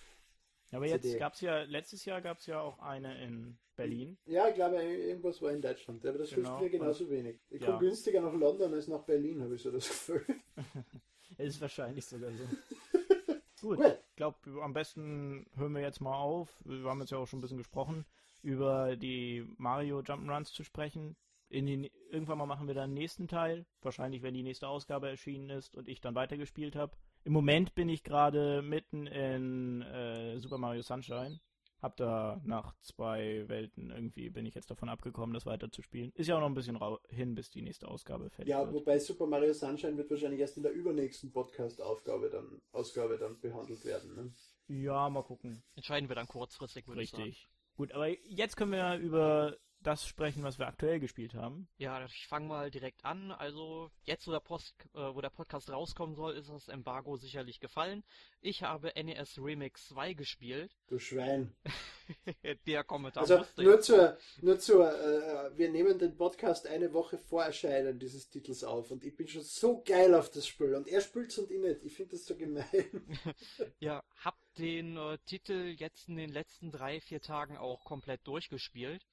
Aber 0.72 0.86
jetzt 0.86 1.04
CD. 1.04 1.18
gab 1.18 1.34
es 1.34 1.40
ja, 1.40 1.62
letztes 1.62 2.04
Jahr 2.04 2.20
gab 2.20 2.38
es 2.38 2.46
ja 2.46 2.60
auch 2.60 2.78
eine 2.80 3.22
in 3.24 3.56
Berlin. 3.76 4.18
Ja, 4.26 4.48
ich 4.48 4.54
glaube, 4.56 4.82
irgendwas 4.82 5.40
war 5.40 5.52
in 5.52 5.62
Deutschland. 5.62 6.04
Aber 6.04 6.18
das 6.18 6.30
Genau. 6.30 6.58
hilft 6.58 6.72
mir 6.72 6.78
genauso 6.78 7.08
wenig. 7.08 7.38
Ich 7.50 7.60
Ja. 7.60 7.68
komme 7.68 7.78
günstiger 7.80 8.20
nach 8.20 8.34
London 8.34 8.74
als 8.74 8.88
nach 8.88 9.02
Berlin, 9.04 9.42
habe 9.42 9.54
ich 9.54 9.62
so 9.62 9.70
das 9.70 9.88
Gefühl. 9.88 10.24
Ist 11.38 11.60
wahrscheinlich 11.60 12.04
sogar 12.04 12.30
so. 12.32 12.44
Gut, 13.62 13.78
Gut. 13.78 13.86
ich 14.10 14.16
glaube, 14.16 14.62
am 14.62 14.72
besten 14.74 15.46
hören 15.56 15.72
wir 15.72 15.80
jetzt 15.82 16.00
mal 16.00 16.14
auf. 16.18 16.50
Wir 16.64 16.84
haben 16.90 17.00
jetzt 17.00 17.10
ja 17.10 17.18
auch 17.18 17.26
schon 17.26 17.38
ein 17.38 17.42
bisschen 17.42 17.58
gesprochen, 17.58 18.04
über 18.42 18.96
die 18.96 19.46
Mario 19.56 20.00
Jump'n'Runs 20.00 20.52
zu 20.52 20.62
sprechen. 20.64 21.16
In 21.48 21.66
den, 21.66 21.88
irgendwann 22.10 22.38
mal 22.38 22.46
machen 22.46 22.66
wir 22.66 22.74
dann 22.74 22.90
den 22.90 22.94
nächsten 22.94 23.28
Teil. 23.28 23.66
Wahrscheinlich, 23.82 24.22
wenn 24.22 24.34
die 24.34 24.42
nächste 24.42 24.68
Ausgabe 24.68 25.08
erschienen 25.08 25.50
ist 25.50 25.74
und 25.74 25.88
ich 25.88 26.00
dann 26.00 26.14
weitergespielt 26.14 26.74
habe. 26.74 26.96
Im 27.24 27.32
Moment 27.32 27.74
bin 27.74 27.88
ich 27.88 28.02
gerade 28.02 28.62
mitten 28.62 29.06
in 29.06 29.82
äh, 29.82 30.38
Super 30.38 30.58
Mario 30.58 30.82
Sunshine. 30.82 31.40
hab 31.82 31.96
da 31.96 32.40
nach 32.44 32.74
zwei 32.80 33.44
Welten 33.48 33.90
irgendwie 33.90 34.30
bin 34.30 34.46
ich 34.46 34.54
jetzt 34.54 34.70
davon 34.70 34.88
abgekommen, 34.88 35.34
das 35.34 35.46
weiterzuspielen. 35.46 36.12
Ist 36.14 36.26
ja 36.26 36.36
auch 36.36 36.40
noch 36.40 36.48
ein 36.48 36.54
bisschen 36.54 36.78
hin, 37.08 37.34
bis 37.34 37.50
die 37.50 37.62
nächste 37.62 37.88
Ausgabe 37.88 38.30
fertig 38.30 38.50
ja, 38.50 38.60
wird. 38.60 38.68
Ja, 38.68 38.74
wobei 38.74 38.98
Super 38.98 39.26
Mario 39.26 39.52
Sunshine 39.52 39.96
wird 39.96 40.10
wahrscheinlich 40.10 40.40
erst 40.40 40.56
in 40.56 40.62
der 40.62 40.72
übernächsten 40.72 41.30
Podcast-Aufgabe 41.32 42.30
dann, 42.30 42.60
Ausgabe 42.72 43.18
dann 43.18 43.38
behandelt 43.40 43.84
werden. 43.84 44.14
Ne? 44.14 44.32
Ja, 44.68 45.08
mal 45.08 45.22
gucken. 45.22 45.62
Entscheiden 45.74 46.08
wir 46.08 46.16
dann 46.16 46.26
kurzfristig, 46.26 46.88
würde 46.88 47.02
ich 47.02 47.10
sagen. 47.10 47.24
Richtig. 47.24 47.48
Gut, 47.76 47.92
aber 47.92 48.08
jetzt 48.08 48.56
können 48.56 48.72
wir 48.72 48.96
über 48.96 49.56
das 49.86 50.04
sprechen, 50.04 50.42
was 50.42 50.58
wir 50.58 50.66
aktuell 50.66 50.98
gespielt 50.98 51.34
haben. 51.34 51.68
Ja, 51.78 52.04
ich 52.04 52.26
fange 52.26 52.48
mal 52.48 52.70
direkt 52.72 53.04
an. 53.04 53.30
Also 53.30 53.90
jetzt, 54.02 54.26
wo 54.26 54.32
der, 54.32 54.40
Post, 54.40 54.74
äh, 54.94 54.98
wo 54.98 55.20
der 55.20 55.30
Podcast 55.30 55.70
rauskommen 55.70 56.16
soll, 56.16 56.34
ist 56.34 56.50
das 56.50 56.66
Embargo 56.66 57.16
sicherlich 57.16 57.60
gefallen. 57.60 58.02
Ich 58.40 58.64
habe 58.64 58.92
NES 58.96 59.38
Remix 59.38 59.88
2 59.88 60.14
gespielt. 60.14 60.76
Du 60.88 60.98
Schwein. 60.98 61.54
der 62.66 62.82
Kommentar 62.82 63.22
also 63.22 63.44
nur 63.62 63.80
zur, 63.80 64.18
nur 64.40 64.58
zur, 64.58 64.88
äh, 64.92 65.56
wir 65.56 65.70
nehmen 65.70 65.98
den 65.98 66.16
Podcast 66.16 66.66
eine 66.66 66.92
Woche 66.92 67.18
vor 67.18 67.44
Erscheinen 67.44 67.98
dieses 67.98 68.28
Titels 68.28 68.64
auf 68.64 68.90
und 68.90 69.04
ich 69.04 69.16
bin 69.16 69.28
schon 69.28 69.42
so 69.42 69.82
geil 69.84 70.14
auf 70.14 70.30
das 70.30 70.46
Spiel 70.48 70.74
und 70.74 70.88
er 70.88 71.00
spielt's 71.00 71.38
und 71.38 71.50
ich 71.50 71.60
nicht. 71.60 71.84
Ich 71.84 71.94
finde 71.94 72.12
das 72.12 72.24
so 72.24 72.36
gemein. 72.36 72.64
ja, 73.78 74.02
hab 74.24 74.36
den 74.58 74.96
äh, 74.96 75.18
Titel 75.26 75.74
jetzt 75.78 76.08
in 76.08 76.16
den 76.16 76.30
letzten 76.30 76.72
drei, 76.72 77.00
vier 77.00 77.20
Tagen 77.20 77.56
auch 77.56 77.84
komplett 77.84 78.26
durchgespielt 78.26 79.06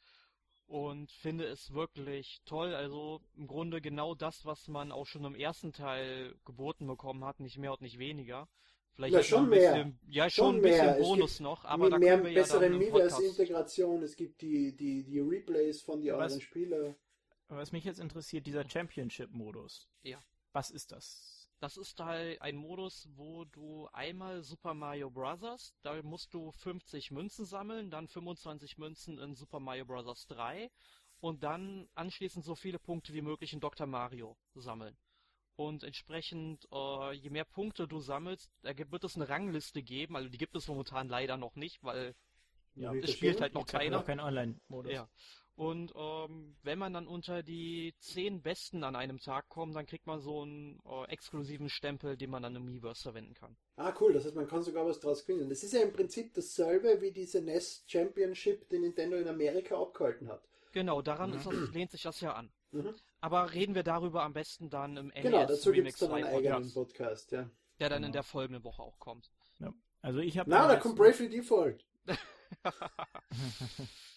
und 0.73 1.11
finde 1.11 1.45
es 1.45 1.71
wirklich 1.71 2.41
toll. 2.45 2.73
Also 2.73 3.21
im 3.37 3.45
Grunde 3.45 3.79
genau 3.79 4.15
das, 4.15 4.43
was 4.43 4.67
man 4.67 4.91
auch 4.91 5.05
schon 5.05 5.23
im 5.23 5.35
ersten 5.35 5.71
Teil 5.71 6.33
geboten 6.45 6.87
bekommen 6.87 7.23
hat, 7.23 7.39
nicht 7.39 7.59
mehr 7.59 7.73
und 7.73 7.81
nicht 7.81 7.99
weniger. 7.99 8.47
Vielleicht 8.93 9.13
ja, 9.13 9.21
schon 9.21 9.49
mehr. 9.49 9.73
Bisschen, 9.73 9.99
ja, 10.07 10.29
schon, 10.31 10.45
schon 10.45 10.55
ein 10.55 10.61
bisschen 10.63 10.85
mehr. 10.85 10.95
Bonus 10.95 11.39
noch, 11.39 11.63
aber 11.65 11.91
da 11.91 11.99
mehr 11.99 12.15
können 12.15 12.25
wir 12.25 12.33
bessere 12.33 12.63
ja 12.63 12.69
dann 12.69 12.79
Miiverse-Integration, 12.79 14.01
es 14.01 14.15
gibt 14.15 14.41
die, 14.41 14.75
die, 14.75 15.03
die 15.03 15.19
Replays 15.19 15.83
von 15.83 16.01
den 16.01 16.15
anderen 16.15 16.41
Spielern. 16.41 16.95
Was 17.49 17.71
mich 17.71 17.83
jetzt 17.83 17.99
interessiert, 17.99 18.47
dieser 18.47 18.67
Championship-Modus. 18.67 19.87
Ja. 20.01 20.17
Was 20.53 20.71
ist 20.71 20.91
das? 20.91 21.42
Das 21.63 21.77
ist 21.77 21.97
halt 22.01 22.41
ein 22.41 22.57
Modus, 22.57 23.07
wo 23.15 23.45
du 23.45 23.87
einmal 23.93 24.43
Super 24.43 24.73
Mario 24.73 25.09
Bros. 25.09 25.73
Da 25.81 26.03
musst 26.03 26.33
du 26.33 26.51
50 26.51 27.11
Münzen 27.11 27.45
sammeln, 27.45 27.89
dann 27.89 28.09
25 28.09 28.77
Münzen 28.77 29.17
in 29.17 29.33
Super 29.33 29.61
Mario 29.61 29.85
Bros. 29.85 30.27
3 30.27 30.69
und 31.21 31.41
dann 31.41 31.87
anschließend 31.95 32.43
so 32.43 32.55
viele 32.55 32.79
Punkte 32.79 33.13
wie 33.13 33.21
möglich 33.21 33.53
in 33.53 33.61
Dr. 33.61 33.87
Mario 33.87 34.35
sammeln. 34.55 34.97
Und 35.55 35.85
entsprechend, 35.85 36.67
äh, 36.69 37.13
je 37.13 37.29
mehr 37.29 37.45
Punkte 37.45 37.87
du 37.87 38.01
sammelst, 38.01 38.51
da 38.63 38.77
wird 38.77 39.05
es 39.05 39.15
eine 39.15 39.29
Rangliste 39.29 39.81
geben. 39.81 40.17
Also 40.17 40.27
die 40.27 40.37
gibt 40.37 40.57
es 40.57 40.67
momentan 40.67 41.07
leider 41.07 41.37
noch 41.37 41.55
nicht, 41.55 41.81
weil 41.81 42.13
ja, 42.75 42.93
es 42.93 43.13
spielt 43.13 43.39
halt 43.39 43.53
noch 43.53 43.65
keiner. 43.65 43.99
Noch 43.99 44.05
kein 44.05 44.19
Online-Modus. 44.19 44.91
Ja. 44.91 45.07
Und 45.55 45.93
ähm, 45.95 46.55
wenn 46.63 46.79
man 46.79 46.93
dann 46.93 47.07
unter 47.07 47.43
die 47.43 47.93
zehn 47.99 48.41
Besten 48.41 48.83
an 48.83 48.95
einem 48.95 49.19
Tag 49.19 49.49
kommt, 49.49 49.75
dann 49.75 49.85
kriegt 49.85 50.07
man 50.07 50.19
so 50.19 50.41
einen 50.41 50.79
äh, 50.83 51.11
exklusiven 51.11 51.69
Stempel, 51.69 52.17
den 52.17 52.31
man 52.31 52.41
dann 52.41 52.55
im 52.55 52.65
Miiverse 52.65 53.03
verwenden 53.03 53.35
kann. 53.35 53.55
Ah, 53.75 53.93
cool. 53.99 54.13
Das 54.13 54.25
heißt, 54.25 54.35
man 54.35 54.47
kann 54.47 54.63
sogar 54.63 54.85
was 54.85 54.99
draus 54.99 55.25
gewinnen. 55.25 55.49
Das 55.49 55.63
ist 55.63 55.73
ja 55.73 55.81
im 55.81 55.93
Prinzip 55.93 56.33
dasselbe 56.33 57.01
wie 57.01 57.11
diese 57.11 57.39
NES 57.41 57.83
Championship, 57.85 58.67
die 58.69 58.79
Nintendo 58.79 59.17
in 59.17 59.27
Amerika 59.27 59.79
abgehalten 59.79 60.27
hat. 60.27 60.41
Genau, 60.71 61.03
daran 61.03 61.29
mhm. 61.29 61.35
das, 61.35 61.45
lehnt 61.71 61.91
sich 61.91 62.01
das 62.01 62.19
ja 62.21 62.33
an. 62.33 62.51
Mhm. 62.71 62.95
Aber 63.21 63.53
reden 63.53 63.75
wir 63.75 63.83
darüber 63.83 64.23
am 64.23 64.33
besten 64.33 64.71
dann 64.71 64.97
im 64.97 65.07
NES 65.09 65.21
Genau, 65.21 65.45
dazu 65.45 65.71
gibt 65.71 65.87
es 65.87 65.97
dann 65.97 66.13
einen 66.13 66.25
eigenen 66.25 66.73
Podcast, 66.73 67.31
ja. 67.31 67.47
Der 67.79 67.89
dann 67.89 67.97
genau. 67.97 68.07
in 68.07 68.13
der 68.13 68.23
folgenden 68.23 68.63
Woche 68.63 68.81
auch 68.81 68.97
kommt. 68.97 69.29
Ja. 69.59 69.71
Also 70.01 70.19
ich 70.19 70.39
habe. 70.39 70.49
Na, 70.49 70.67
da 70.67 70.77
kommt 70.77 70.95
Bravely 70.95 71.29
Default. 71.29 71.85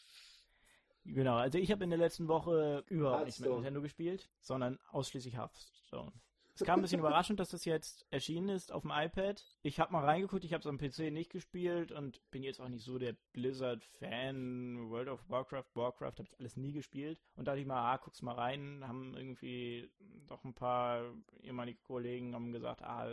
Genau, 1.06 1.36
also 1.36 1.58
ich 1.58 1.70
habe 1.70 1.84
in 1.84 1.90
der 1.90 1.98
letzten 1.98 2.28
Woche 2.28 2.84
überhaupt 2.88 3.26
nicht 3.26 3.40
mit 3.40 3.50
Nintendo 3.50 3.80
gespielt, 3.80 4.28
sondern 4.40 4.78
ausschließlich 4.90 5.36
Hearthstone. 5.36 6.12
Es 6.58 6.64
kam 6.64 6.80
ein 6.80 6.82
bisschen 6.82 7.00
überraschend, 7.00 7.38
dass 7.38 7.50
das 7.50 7.66
jetzt 7.66 8.06
erschienen 8.08 8.48
ist 8.48 8.72
auf 8.72 8.80
dem 8.80 8.90
iPad. 8.90 9.44
Ich 9.62 9.78
habe 9.78 9.92
mal 9.92 10.04
reingeguckt, 10.04 10.42
ich 10.42 10.54
habe 10.54 10.62
es 10.62 10.66
am 10.66 10.78
PC 10.78 11.12
nicht 11.12 11.30
gespielt 11.30 11.92
und 11.92 12.22
bin 12.30 12.42
jetzt 12.42 12.60
auch 12.60 12.68
nicht 12.68 12.82
so 12.82 12.98
der 12.98 13.14
Blizzard-Fan. 13.34 14.88
World 14.88 15.08
of 15.08 15.28
Warcraft, 15.28 15.66
Warcraft 15.74 16.12
habe 16.12 16.28
ich 16.30 16.40
alles 16.40 16.56
nie 16.56 16.72
gespielt. 16.72 17.20
Und 17.34 17.46
dachte 17.46 17.60
ich 17.60 17.66
mal, 17.66 17.92
ah, 17.92 17.98
guck's 18.02 18.22
mal 18.22 18.32
rein. 18.32 18.82
Haben 18.88 19.14
irgendwie 19.14 19.90
doch 20.26 20.44
ein 20.44 20.54
paar 20.54 21.14
ehemalige 21.42 21.78
Kollegen 21.82 22.34
haben 22.34 22.52
gesagt, 22.52 22.80
ah, 22.80 23.06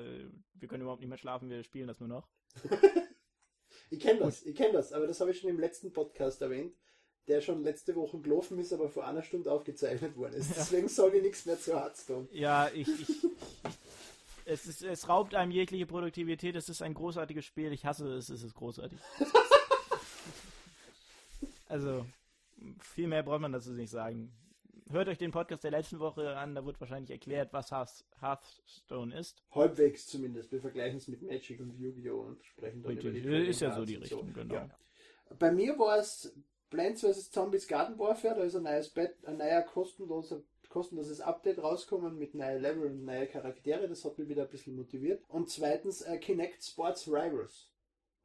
wir 0.54 0.68
können 0.70 0.84
überhaupt 0.84 1.02
nicht 1.02 1.10
mehr 1.10 1.18
schlafen, 1.18 1.50
wir 1.50 1.64
spielen 1.64 1.88
das 1.88 2.00
nur 2.00 2.08
noch. 2.08 2.30
ich 3.90 4.00
kenne 4.00 4.22
das, 4.22 4.46
ich 4.46 4.56
kenne 4.56 4.72
das, 4.72 4.94
aber 4.94 5.06
das 5.06 5.20
habe 5.20 5.32
ich 5.32 5.40
schon 5.42 5.50
im 5.50 5.60
letzten 5.60 5.92
Podcast 5.92 6.42
erwähnt 6.42 6.74
der 7.28 7.42
schon 7.42 7.64
letzte 7.64 7.96
Woche 7.96 8.20
gelaufen 8.20 8.60
ist, 8.60 8.74
aber 8.74 8.90
vor 8.90 9.08
einer 9.08 9.24
Stunde 9.24 9.52
aufgezeichnet 9.52 10.18
worden 10.18 10.34
ist. 10.34 10.56
Deswegen 10.56 10.90
sage 10.90 11.18
ich 11.18 11.24
nichts 11.24 11.46
mehr 11.46 11.60
zu 11.60 11.74
Hearthstone. 11.74 12.28
Ja, 12.32 12.70
ich, 12.74 12.88
ich, 12.88 13.10
ich 13.10 13.24
es, 14.46 14.66
ist, 14.66 14.84
es 14.84 15.08
raubt 15.08 15.36
einem 15.36 15.52
jegliche 15.52 15.86
Produktivität. 15.86 16.56
Es 16.56 16.70
ist 16.70 16.82
ein 16.82 16.94
großartiges 16.94 17.46
Spiel. 17.46 17.72
Ich 17.72 17.86
hasse 17.86 18.14
es. 18.14 18.30
Es 18.30 18.44
ist 18.44 18.54
großartig. 18.56 19.00
also, 21.68 22.06
viel 22.80 23.08
mehr 23.08 23.24
braucht 23.24 23.42
man 23.42 23.54
dazu 23.54 23.72
nicht 23.72 23.90
sagen. 23.90 24.34
Hört 24.90 25.08
euch 25.08 25.18
den 25.18 25.32
Podcast 25.32 25.64
der 25.64 25.72
letzten 25.72 26.00
Woche 26.00 26.36
an. 26.36 26.56
Da 26.56 26.66
wird 26.66 26.80
wahrscheinlich 26.82 27.12
erklärt, 27.12 27.54
was 27.54 27.72
Hearthstone 27.72 29.18
ist. 29.18 29.44
Halbwegs 29.52 30.08
zumindest. 30.08 30.52
Wir 30.52 30.60
vergleichen 30.60 30.98
es 30.98 31.08
mit 31.08 31.22
Magic 31.22 31.62
und 31.62 31.74
Yu-Gi-Oh! 31.80 32.20
und 32.20 32.44
sprechen 32.46 32.84
dann 32.84 32.92
Richtig. 32.92 33.24
über 33.24 33.40
die 33.40 33.48
Ist 33.48 33.62
ja 33.62 33.74
so 33.74 33.86
die 33.86 33.96
Richtung, 33.96 34.28
so. 34.28 34.34
genau. 34.34 34.56
Ja. 34.56 34.70
Bei 35.40 35.52
mir 35.52 35.80
war 35.80 35.98
es 35.98 36.34
Plants 36.74 37.02
vs. 37.02 37.30
Zombies 37.30 37.68
Garden 37.68 38.00
Warfare, 38.00 38.34
da 38.34 38.42
ist 38.42 38.56
ein 38.56 38.64
neues 38.64 38.90
Bett, 38.90 39.16
ein 39.28 39.38
neuer 39.38 39.62
kostenloser 39.62 40.42
kostenloses 40.70 41.22
Update 41.22 41.62
rauskommen 41.62 42.18
mit 42.18 42.34
neuen 42.34 42.60
Level 42.60 42.88
und 42.88 43.06
neuen 43.06 43.30
Charaktere. 43.30 43.88
Das 43.88 44.04
hat 44.04 44.18
mich 44.18 44.28
wieder 44.28 44.42
ein 44.42 44.50
bisschen 44.50 44.76
motiviert. 44.76 45.24
Und 45.28 45.52
zweitens 45.52 46.02
äh, 46.02 46.18
Kinect 46.18 46.64
Sports 46.64 47.08
Rivals. 47.08 47.70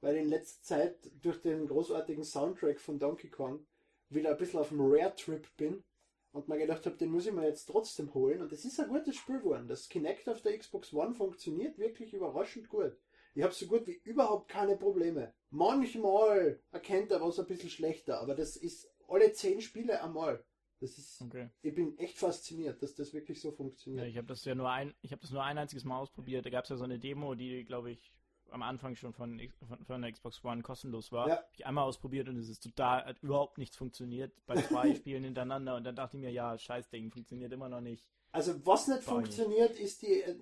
Weil 0.01 0.17
in 0.17 0.31
letzter 0.31 0.63
Zeit 0.63 0.97
durch 1.21 1.43
den 1.43 1.67
großartigen 1.67 2.25
Soundtrack 2.25 2.81
von 2.81 2.99
Donkey 2.99 3.29
Kong 3.29 3.67
wieder 4.09 4.31
ein 4.31 4.39
bisschen 4.39 4.61
auf 4.61 4.71
dem 4.71 4.81
Rare-Trip 4.81 5.47
bin 5.59 5.85
und 6.33 6.49
mir 6.49 6.57
gedacht 6.57 6.87
habe, 6.87 6.97
den 6.97 7.11
muss 7.11 7.27
ich 7.27 7.35
mir 7.35 7.47
jetzt 7.47 7.67
trotzdem 7.67 8.15
holen. 8.15 8.41
Und 8.41 8.51
es 8.51 8.65
ist 8.65 8.81
ein 8.81 8.89
gutes 8.89 9.17
Spiel 9.17 9.41
geworden. 9.41 9.69
Das 9.69 9.91
Kinect 9.91 10.27
auf 10.27 10.41
der 10.41 10.57
Xbox 10.57 10.95
One 10.95 11.13
funktioniert 11.13 11.77
wirklich 11.77 12.15
überraschend 12.15 12.71
gut. 12.71 12.97
Ich 13.35 13.43
habe 13.43 13.55
so 13.55 13.67
gut 13.67 13.87
wie 13.87 14.01
überhaupt 14.05 14.49
keine 14.49 14.77
Probleme. 14.77 15.35
Manchmal 15.51 16.61
erkennt 16.71 17.11
er 17.11 17.21
was 17.21 17.38
ein 17.38 17.47
bisschen 17.47 17.71
schlechter, 17.71 18.21
aber 18.21 18.35
das 18.35 18.57
ist 18.57 18.91
alle 19.09 19.33
zehn 19.33 19.61
Spiele 19.61 20.03
einmal. 20.03 20.45
Das 20.81 20.97
ist, 20.97 21.21
okay. 21.23 21.51
ich 21.61 21.75
bin 21.75 21.99
echt 21.99 22.19
fasziniert, 22.19 22.83
dass 22.83 22.95
das 22.95 23.12
wirklich 23.12 23.41
so 23.41 23.51
funktioniert. 23.51 24.05
Ja, 24.05 24.09
ich 24.09 24.17
habe 24.17 24.29
das 24.29 24.45
ja 24.45 24.55
nur 24.55 24.71
ein, 24.71 24.95
ich 25.03 25.11
habe 25.11 25.21
das 25.21 25.33
nur 25.33 25.43
ein 25.43 25.59
einziges 25.59 25.85
Mal 25.85 25.99
ausprobiert. 25.99 26.47
Da 26.47 26.51
gab 26.51 26.64
es 26.64 26.71
ja 26.71 26.77
so 26.77 26.85
eine 26.85 27.01
Demo, 27.01 27.35
die, 27.35 27.64
glaube 27.64 27.91
ich, 27.91 28.12
am 28.51 28.62
Anfang 28.62 28.95
schon 28.95 29.12
von, 29.12 29.41
von, 29.67 29.85
von, 29.85 30.03
der 30.03 30.12
Xbox 30.12 30.45
One 30.45 30.62
kostenlos 30.62 31.11
war. 31.11 31.29
Ja. 31.29 31.37
Hab 31.37 31.51
ich 31.53 31.67
einmal 31.67 31.85
ausprobiert 31.85 32.29
und 32.29 32.37
es 32.37 32.49
ist 32.49 32.62
total, 32.62 33.05
hat 33.05 33.23
überhaupt 33.23 33.59
nichts 33.59 33.77
funktioniert 33.77 34.33
bei 34.47 34.55
zwei 34.62 34.95
Spielen 34.95 35.25
hintereinander 35.25 35.77
und 35.77 35.85
dann 35.85 35.97
dachte 35.97 36.17
ich 36.17 36.23
mir, 36.23 36.31
ja, 36.31 36.57
scheiß 36.57 36.88
Ding, 36.91 37.11
funktioniert 37.11 37.53
immer 37.53 37.69
noch 37.69 37.81
nicht. 37.81 38.09
Also 38.31 38.55
was 38.64 38.88
nicht 38.88 39.07
War 39.07 39.14
funktioniert, 39.14 39.71
nicht. 39.71 39.83
ist 39.83 40.03
die 40.03 40.23
äh, 40.23 40.37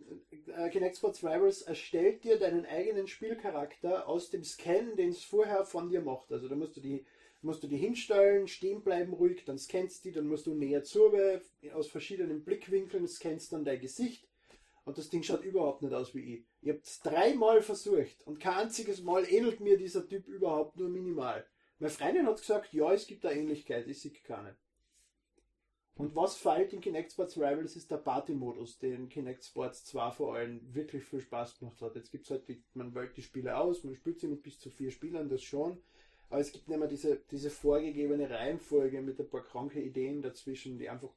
äh, 0.56 0.70
Kinect 0.70 0.96
Sports 0.96 1.22
Rivals 1.22 1.62
erstellt 1.62 2.24
dir 2.24 2.38
deinen 2.38 2.66
eigenen 2.66 3.06
Spielcharakter 3.06 4.08
aus 4.08 4.30
dem 4.30 4.44
Scan, 4.44 4.96
den 4.96 5.10
es 5.10 5.22
vorher 5.22 5.64
von 5.64 5.88
dir 5.88 6.00
macht. 6.00 6.32
Also 6.32 6.48
da 6.48 6.56
musst 6.56 6.76
du 6.76 6.80
die 6.80 7.06
musst 7.42 7.62
du 7.62 7.68
die 7.68 7.76
hinstellen, 7.76 8.48
stehen 8.48 8.82
bleiben 8.82 9.12
ruhig, 9.12 9.44
dann 9.44 9.58
scannst 9.58 10.04
die, 10.04 10.10
dann 10.10 10.26
musst 10.26 10.46
du 10.46 10.54
näher 10.54 10.82
zu, 10.82 11.12
aus 11.74 11.86
verschiedenen 11.86 12.44
Blickwinkeln 12.44 13.06
scannst 13.06 13.52
dann 13.52 13.64
dein 13.64 13.80
Gesicht 13.80 14.26
und 14.84 14.98
das 14.98 15.10
Ding 15.10 15.22
schaut 15.22 15.44
überhaupt 15.44 15.82
nicht 15.82 15.94
aus 15.94 16.14
wie 16.14 16.34
ich. 16.34 16.44
Ich 16.62 16.70
habe 16.70 16.80
es 16.82 17.00
dreimal 17.00 17.62
versucht 17.62 18.26
und 18.26 18.40
kein 18.40 18.54
einziges 18.54 19.02
Mal 19.02 19.24
ähnelt 19.28 19.60
mir 19.60 19.78
dieser 19.78 20.08
Typ 20.08 20.26
überhaupt 20.26 20.76
nur 20.76 20.88
minimal. 20.88 21.46
Meine 21.78 21.90
Freundin 21.90 22.26
hat 22.26 22.38
gesagt, 22.38 22.72
ja, 22.72 22.92
es 22.92 23.06
gibt 23.06 23.24
da 23.24 23.30
Ähnlichkeit, 23.30 23.86
ich 23.86 24.00
sehe 24.00 24.12
keine. 24.24 24.56
Und 25.96 26.14
was 26.14 26.36
fehlt 26.36 26.74
in 26.74 26.82
Kinect 26.82 27.12
Sports 27.12 27.38
Rivals 27.38 27.74
ist 27.74 27.90
der 27.90 27.96
Party-Modus, 27.96 28.78
den 28.78 29.08
Kinect 29.08 29.44
Sports 29.44 29.86
2 29.86 30.10
vor 30.10 30.34
allem 30.34 30.60
wirklich 30.74 31.02
viel 31.04 31.20
Spaß 31.20 31.58
gemacht 31.58 31.80
hat. 31.80 31.96
Jetzt 31.96 32.10
gibt 32.12 32.24
es 32.24 32.30
halt, 32.30 32.46
die, 32.48 32.62
man 32.74 32.94
wählt 32.94 33.16
die 33.16 33.22
Spiele 33.22 33.56
aus, 33.56 33.82
man 33.82 33.94
spielt 33.94 34.20
sie 34.20 34.28
mit 34.28 34.42
bis 34.42 34.60
zu 34.60 34.68
vier 34.68 34.90
Spielern, 34.90 35.30
das 35.30 35.42
schon. 35.42 35.78
Aber 36.28 36.40
es 36.40 36.52
gibt 36.52 36.68
nicht 36.68 36.78
mehr 36.78 36.88
diese, 36.88 37.16
diese 37.30 37.48
vorgegebene 37.48 38.28
Reihenfolge 38.28 39.00
mit 39.00 39.18
ein 39.18 39.30
paar 39.30 39.42
kranke 39.42 39.80
Ideen 39.80 40.20
dazwischen, 40.20 40.78
die 40.78 40.90
einfach 40.90 41.14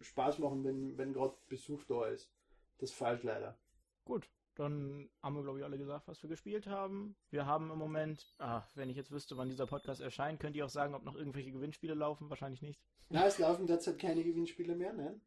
Spaß 0.00 0.38
machen, 0.38 0.62
wenn, 0.62 0.96
wenn 0.96 1.12
gerade 1.12 1.34
Besuch 1.48 1.82
da 1.88 2.06
ist. 2.06 2.30
Das 2.78 2.92
fehlt 2.92 3.24
leider. 3.24 3.58
Gut, 4.04 4.28
dann 4.60 5.10
haben 5.22 5.34
wir, 5.34 5.42
glaube 5.42 5.58
ich, 5.58 5.64
alle 5.64 5.78
gesagt, 5.78 6.06
was 6.08 6.22
wir 6.22 6.30
gespielt 6.30 6.66
haben. 6.66 7.16
Wir 7.30 7.46
haben 7.46 7.70
im 7.70 7.78
Moment, 7.78 8.34
ah, 8.38 8.62
wenn 8.74 8.90
ich 8.90 8.96
jetzt 8.96 9.10
wüsste, 9.10 9.36
wann 9.36 9.48
dieser 9.48 9.66
Podcast 9.66 10.00
erscheint, 10.00 10.40
könnt 10.40 10.56
ihr 10.56 10.64
auch 10.64 10.70
sagen, 10.70 10.94
ob 10.94 11.04
noch 11.04 11.16
irgendwelche 11.16 11.52
Gewinnspiele 11.52 11.94
laufen? 11.94 12.30
Wahrscheinlich 12.30 12.62
nicht. 12.62 12.80
Na, 13.08 13.26
es 13.26 13.38
laufen 13.38 13.66
derzeit 13.66 13.98
keine 13.98 14.22
Gewinnspiele 14.22 14.76
mehr, 14.76 14.92
nein. 14.92 15.20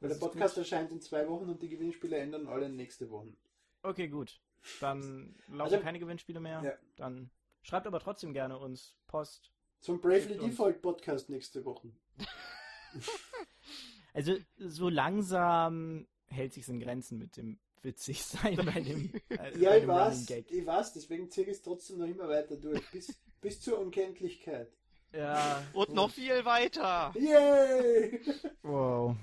Weil 0.00 0.08
das 0.08 0.18
der 0.18 0.26
Podcast 0.26 0.58
erscheint 0.58 0.90
in 0.92 1.00
zwei 1.00 1.28
Wochen 1.28 1.48
und 1.48 1.62
die 1.62 1.68
Gewinnspiele 1.68 2.16
ändern 2.16 2.46
alle 2.46 2.68
nächste 2.68 3.10
Woche. 3.10 3.32
Okay, 3.82 4.08
gut. 4.08 4.40
Dann 4.80 5.36
laufen 5.48 5.74
also, 5.74 5.80
keine 5.80 5.98
Gewinnspiele 5.98 6.40
mehr. 6.40 6.62
Ja. 6.62 6.72
Dann 6.96 7.30
Schreibt 7.64 7.86
aber 7.86 7.98
trotzdem 7.98 8.34
gerne 8.34 8.58
uns 8.58 8.94
Post. 9.06 9.50
Zum 9.80 9.98
Bravely. 9.98 10.38
Default 10.38 10.82
Podcast 10.82 11.30
nächste 11.30 11.64
Woche. 11.64 11.90
Also 14.16 14.36
so 14.58 14.88
langsam 14.88 16.06
hält 16.26 16.52
sich's 16.52 16.68
in 16.68 16.78
Grenzen 16.78 17.18
mit 17.18 17.36
dem 17.36 17.58
witzig 17.84 18.22
sein 18.24 18.56
bei 18.56 18.80
dem, 18.80 19.12
äh, 19.28 19.58
Ja, 19.58 19.70
bei 19.70 19.78
ich 19.78 19.86
weiß, 19.86 20.30
ich 20.30 20.66
weiß, 20.66 20.92
deswegen 20.94 21.30
ziehe 21.30 21.46
ich 21.46 21.52
es 21.54 21.62
trotzdem 21.62 21.98
noch 21.98 22.06
immer 22.06 22.28
weiter 22.28 22.56
durch. 22.56 22.82
Bis, 22.90 23.14
bis 23.40 23.60
zur 23.60 23.78
Unkenntlichkeit. 23.78 24.72
Ja, 25.12 25.62
Und 25.74 25.90
noch 25.90 26.10
viel 26.10 26.44
weiter. 26.44 27.12
Yay! 27.16 28.20
wow. 28.62 29.14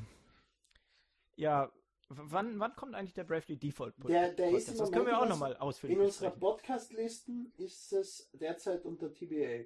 Ja, 1.36 1.72
wann, 2.10 2.60
wann 2.60 2.76
kommt 2.76 2.96
eigentlich 2.96 3.14
der 3.14 3.24
Bravely 3.26 3.58
Default 3.58 3.98
Pod- 3.98 4.10
Der- 4.10 4.32
der 4.32 4.48
ist 4.52 4.54
Podcast? 4.68 4.70
im 4.70 4.78
Das 4.78 4.92
können 4.92 5.06
wir 5.08 5.20
auch 5.20 5.28
nochmal 5.28 5.58
ausführlich 5.58 5.98
In 5.98 6.04
unserer. 6.06 6.32
Podcast-Listen 6.32 7.52
ist 7.58 7.92
es 7.94 8.30
derzeit 8.34 8.86
unter 8.86 9.14
TBA. 9.14 9.66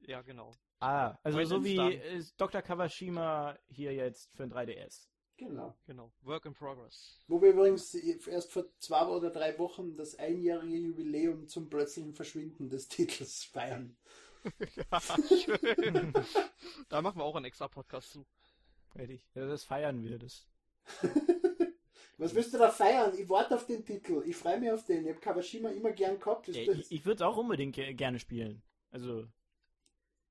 Ja, 0.00 0.20
genau. 0.22 0.52
Ah, 0.80 1.16
also 1.22 1.38
When 1.38 1.46
so 1.46 1.64
wie 1.64 1.76
äh, 1.78 2.22
Dr. 2.36 2.60
Kawashima 2.60 3.56
hier 3.68 3.94
jetzt 3.94 4.30
für 4.36 4.42
ein 4.42 4.52
3DS. 4.52 5.06
Genau. 5.36 5.74
Genau. 5.86 6.12
Work 6.22 6.46
in 6.46 6.54
progress. 6.54 7.20
Wo 7.26 7.42
wir 7.42 7.50
übrigens 7.50 7.94
erst 7.94 8.52
vor 8.52 8.66
zwei 8.78 9.06
oder 9.06 9.30
drei 9.30 9.58
Wochen 9.58 9.96
das 9.96 10.16
einjährige 10.16 10.76
Jubiläum 10.76 11.48
zum 11.48 11.68
plötzlichen 11.68 12.14
Verschwinden 12.14 12.68
des 12.68 12.88
Titels 12.88 13.44
feiern. 13.52 13.96
ja, 14.76 15.00
schön. 15.26 16.12
da 16.88 17.02
machen 17.02 17.18
wir 17.18 17.24
auch 17.24 17.34
einen 17.34 17.46
extra 17.46 17.66
Podcast 17.66 18.12
zu. 18.12 18.26
Fertig. 18.92 19.26
Ja, 19.34 19.46
das 19.46 19.64
feiern 19.64 20.02
wir. 20.02 20.18
Das. 20.18 20.46
Was 22.18 22.34
willst 22.34 22.54
du 22.54 22.58
da 22.58 22.70
feiern? 22.70 23.12
Ich 23.18 23.28
warte 23.28 23.56
auf 23.56 23.66
den 23.66 23.84
Titel. 23.84 24.22
Ich 24.24 24.36
freue 24.36 24.60
mich 24.60 24.70
auf 24.70 24.84
den. 24.84 25.04
Ich 25.04 25.08
habe 25.08 25.20
Kawashima 25.20 25.70
immer 25.70 25.90
gern 25.90 26.20
gehabt. 26.20 26.48
Ja, 26.48 26.72
ich 26.72 26.92
ich 26.92 27.04
würde 27.04 27.16
es 27.16 27.22
auch 27.22 27.36
unbedingt 27.36 27.74
ge 27.74 27.92
gerne 27.94 28.20
spielen. 28.20 28.62
Also, 28.90 29.26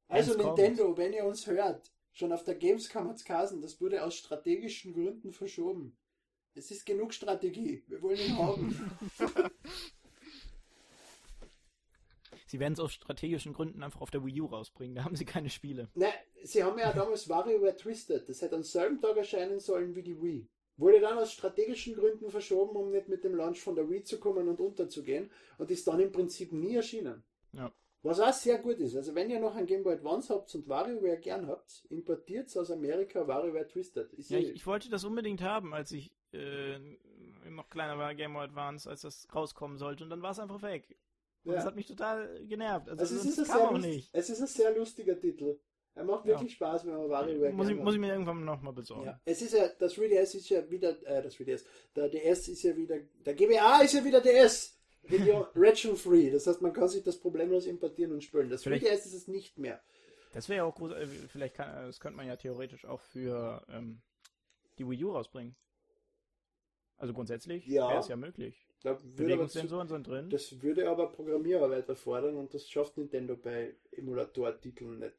also 0.07 0.31
wenn's 0.31 0.43
kommt. 0.43 0.57
Nintendo, 0.57 0.95
wenn 0.95 1.11
ihr 1.11 1.25
uns 1.25 1.45
hört, 1.47 1.91
schon 2.13 2.31
auf 2.31 2.43
der 2.43 2.55
Gamescom 2.55 3.09
hat's 3.09 3.25
geheißen, 3.25 3.61
das 3.61 3.81
wurde 3.81 4.03
aus 4.03 4.15
strategischen 4.15 4.93
Gründen 4.93 5.31
verschoben. 5.31 5.97
Es 6.55 6.71
ist 6.71 6.85
genug 6.85 7.13
Strategie. 7.13 7.83
Wir 7.87 8.01
wollen 8.01 8.19
ihn 8.19 8.37
haben. 8.37 8.91
sie 12.45 12.59
werden 12.59 12.73
es 12.73 12.79
aus 12.79 12.93
strategischen 12.93 13.53
Gründen 13.53 13.81
einfach 13.81 14.01
auf 14.01 14.11
der 14.11 14.23
Wii 14.23 14.41
U 14.41 14.45
rausbringen. 14.45 14.95
Da 14.95 15.03
haben 15.03 15.15
sie 15.15 15.25
keine 15.25 15.49
Spiele. 15.49 15.89
Ne, 15.95 16.13
sie 16.43 16.63
haben 16.63 16.77
ja 16.77 16.93
damals 16.93 17.27
WarioWare 17.27 17.75
Twisted. 17.75 18.29
Das 18.29 18.43
hätte 18.43 18.55
am 18.55 18.63
selben 18.63 19.01
Tag 19.01 19.17
erscheinen 19.17 19.59
sollen 19.59 19.95
wie 19.95 20.03
die 20.03 20.21
Wii. 20.21 20.47
Wurde 20.77 20.99
dann 20.99 21.17
aus 21.17 21.31
strategischen 21.33 21.95
Gründen 21.95 22.29
verschoben, 22.29 22.75
um 22.75 22.91
nicht 22.91 23.07
mit 23.07 23.23
dem 23.23 23.35
Launch 23.35 23.59
von 23.59 23.75
der 23.75 23.89
Wii 23.89 24.03
zu 24.03 24.19
kommen 24.19 24.47
und 24.47 24.59
unterzugehen. 24.59 25.31
Und 25.57 25.71
ist 25.71 25.87
dann 25.87 25.99
im 25.99 26.11
Prinzip 26.11 26.51
nie 26.51 26.75
erschienen. 26.75 27.23
Ja. 27.53 27.71
Was 28.03 28.19
auch 28.19 28.33
sehr 28.33 28.57
gut 28.59 28.79
ist. 28.79 28.95
Also 28.97 29.15
wenn 29.15 29.29
ihr 29.29 29.39
noch 29.39 29.55
ein 29.55 29.65
Game 29.65 29.83
Boy 29.83 29.93
Advance 29.93 30.33
habt 30.33 30.53
und 30.55 30.67
WarioWare 30.67 31.17
gern 31.17 31.47
habt, 31.47 31.85
importiert 31.89 32.55
aus 32.57 32.69
Amerika 32.69 33.25
WarioWare 33.27 33.67
Twisted. 33.67 34.11
Ist 34.13 34.29
Ja, 34.29 34.39
ich, 34.39 34.49
ich 34.49 34.67
wollte 34.67 34.89
das 34.89 35.05
unbedingt 35.05 35.41
haben, 35.41 35.73
als 35.73 35.91
ich 35.93 36.11
äh, 36.33 36.77
noch 37.49 37.69
kleiner 37.69 37.97
war, 37.97 38.13
Game 38.13 38.33
Boy 38.33 38.43
Advance, 38.43 38.89
als 38.89 39.01
das 39.01 39.27
rauskommen 39.33 39.77
sollte. 39.77 40.03
Und 40.03 40.09
dann 40.09 40.21
war 40.21 40.31
es 40.31 40.39
einfach 40.39 40.61
weg. 40.61 40.97
Und 41.45 41.51
Ja. 41.51 41.55
das 41.57 41.65
hat 41.65 41.75
mich 41.75 41.87
total 41.87 42.45
genervt. 42.45 42.89
Also, 42.89 43.01
also 43.01 43.15
es, 43.15 43.23
das 43.23 43.37
ist 43.37 43.51
kam 43.51 43.61
auch 43.75 43.77
nicht. 43.77 44.09
es 44.13 44.29
ist 44.29 44.41
ein 44.41 44.47
sehr 44.47 44.75
lustiger 44.77 45.17
Titel. 45.19 45.57
Er 45.95 46.03
macht 46.03 46.25
Ja. 46.25 46.31
wirklich 46.31 46.53
Spaß, 46.53 46.85
wenn 46.85 46.95
man 46.97 47.09
WarioWare 47.09 47.53
Muss 47.53 47.69
ich, 47.69 47.75
muss 47.77 47.93
ich 47.93 47.99
mir 47.99 48.11
irgendwann 48.11 48.43
nochmal 48.43 48.73
besorgen. 48.73 49.05
Ja, 49.05 49.21
es 49.25 49.41
ist 49.41 49.53
ja, 49.53 49.67
das 49.79 49.95
3DS 49.95 50.35
ist 50.35 50.49
ja 50.49 50.69
wieder, 50.69 50.89
äh, 51.05 51.21
das 51.21 51.35
3DS, 51.37 51.63
der 51.95 52.09
DS 52.09 52.47
ist 52.49 52.63
ja 52.63 52.75
wieder, 52.75 52.97
der 53.25 53.33
GBA 53.33 53.81
ist 53.81 53.93
ja 53.93 54.03
wieder 54.03 54.19
DS. 54.19 54.77
Region- 55.09 55.45
Region 55.55 55.95
Free. 55.95 56.29
Das 56.31 56.47
heißt, 56.47 56.61
man 56.61 56.73
kann 56.73 56.87
sich 56.87 57.03
das 57.03 57.17
problemlos 57.19 57.65
importieren 57.65 58.13
und 58.13 58.23
spielen. 58.23 58.49
Das 58.49 58.63
Vielleicht- 58.63 58.85
3DS 58.85 59.05
ist 59.07 59.13
es 59.13 59.27
nicht 59.27 59.57
mehr. 59.57 59.81
Das 60.33 60.49
wäre 60.49 60.57
ja 60.57 60.63
auch 60.63 60.75
groß. 60.75 60.93
Äh, 60.93 61.05
vielleicht 61.07 61.55
kann, 61.55 61.85
das 61.87 61.99
könnte 61.99 62.17
man 62.17 62.25
ja 62.27 62.35
theoretisch 62.35 62.85
auch 62.85 63.01
für 63.01 63.63
ähm, 63.69 64.01
die 64.79 64.89
Wii 64.89 65.03
U 65.05 65.11
rausbringen. 65.11 65.55
Also 66.97 67.13
grundsätzlich 67.13 67.65
Ja. 67.67 67.89
wäre 67.89 67.99
es 67.99 68.07
ja 68.07 68.15
möglich. 68.15 68.65
Da 68.81 68.91
würde 68.91 68.99
aber 68.99 69.09
zu, 69.11 69.15
Bewegungssensoren 69.17 69.87
sind 69.87 70.07
drin. 70.07 70.29
das 70.29 70.61
würde 70.61 70.89
aber 70.89 71.07
Programmierarbeit 71.11 71.87
erfordern 71.89 72.35
und 72.35 72.53
das 72.53 72.69
schafft 72.69 72.97
Nintendo 72.97 73.35
bei 73.35 73.75
Emulator-Titeln 73.91 74.99
nicht. 74.99 75.15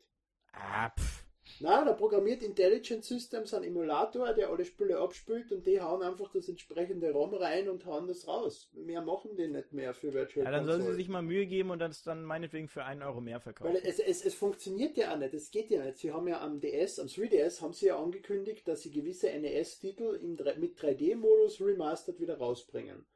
ah, 0.52 0.90
pff. 0.90 1.13
Nein, 1.60 1.84
da 1.86 1.92
programmiert 1.92 2.42
Intelligent 2.42 3.04
Systems 3.04 3.54
einen 3.54 3.64
Emulator, 3.64 4.32
der 4.32 4.48
alle 4.48 4.64
Spiele 4.64 4.98
abspielt 4.98 5.52
und 5.52 5.66
die 5.66 5.80
hauen 5.80 6.02
einfach 6.02 6.30
das 6.32 6.48
entsprechende 6.48 7.12
ROM 7.12 7.34
rein 7.34 7.68
und 7.68 7.84
hauen 7.86 8.08
das 8.08 8.26
raus. 8.26 8.70
Mehr 8.72 9.02
machen 9.02 9.36
die 9.36 9.48
nicht 9.48 9.72
mehr 9.72 9.94
für 9.94 10.12
Virtual 10.12 10.44
Ja, 10.44 10.50
dann 10.50 10.66
sollen 10.66 10.82
sie 10.82 10.94
sich 10.94 11.08
mal 11.08 11.22
Mühe 11.22 11.46
geben 11.46 11.70
und 11.70 11.78
das 11.78 12.02
dann 12.02 12.24
meinetwegen 12.24 12.68
für 12.68 12.84
einen 12.84 13.02
Euro 13.02 13.20
mehr 13.20 13.40
verkaufen. 13.40 13.72
Weil 13.72 13.82
es, 13.84 13.98
es, 14.00 14.24
es 14.24 14.34
funktioniert 14.34 14.96
ja 14.96 15.12
auch 15.12 15.18
nicht, 15.18 15.34
es 15.34 15.50
geht 15.50 15.70
ja 15.70 15.84
nicht. 15.84 15.98
Sie 15.98 16.12
haben 16.12 16.26
ja 16.26 16.40
am 16.40 16.60
DS, 16.60 16.98
am 16.98 17.06
3DS 17.06 17.60
haben 17.60 17.72
sie 17.72 17.86
ja 17.86 18.02
angekündigt, 18.02 18.66
dass 18.66 18.82
sie 18.82 18.90
gewisse 18.90 19.28
NES-Titel 19.28 20.18
mit 20.58 20.78
3D-Modus 20.78 21.60
remastered 21.60 22.20
wieder 22.20 22.38
rausbringen. 22.38 23.06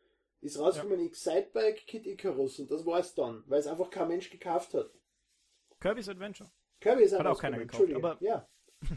Ist 0.41 0.59
rausgekommen 0.59 1.05
Excitebike, 1.05 1.83
Kid 1.87 2.07
Icarus 2.07 2.61
und 2.61 2.71
das 2.71 2.87
war 2.87 3.01
es 3.01 3.15
dann, 3.15 3.43
weil 3.47 3.59
es 3.59 3.67
einfach 3.67 3.91
kein 3.91 4.09
Mensch 4.09 4.31
gekauft 4.31 4.75
hat. 4.75 4.91
Kirby's 5.81 6.09
Adventure. 6.09 6.49
Kirby 6.81 7.03
ist 7.05 7.19
Hat 7.19 7.27
auch 7.27 7.41
keiner 7.41 7.59
gekauft, 7.59 7.93
aber- 7.95 8.17
ja, 8.21 8.49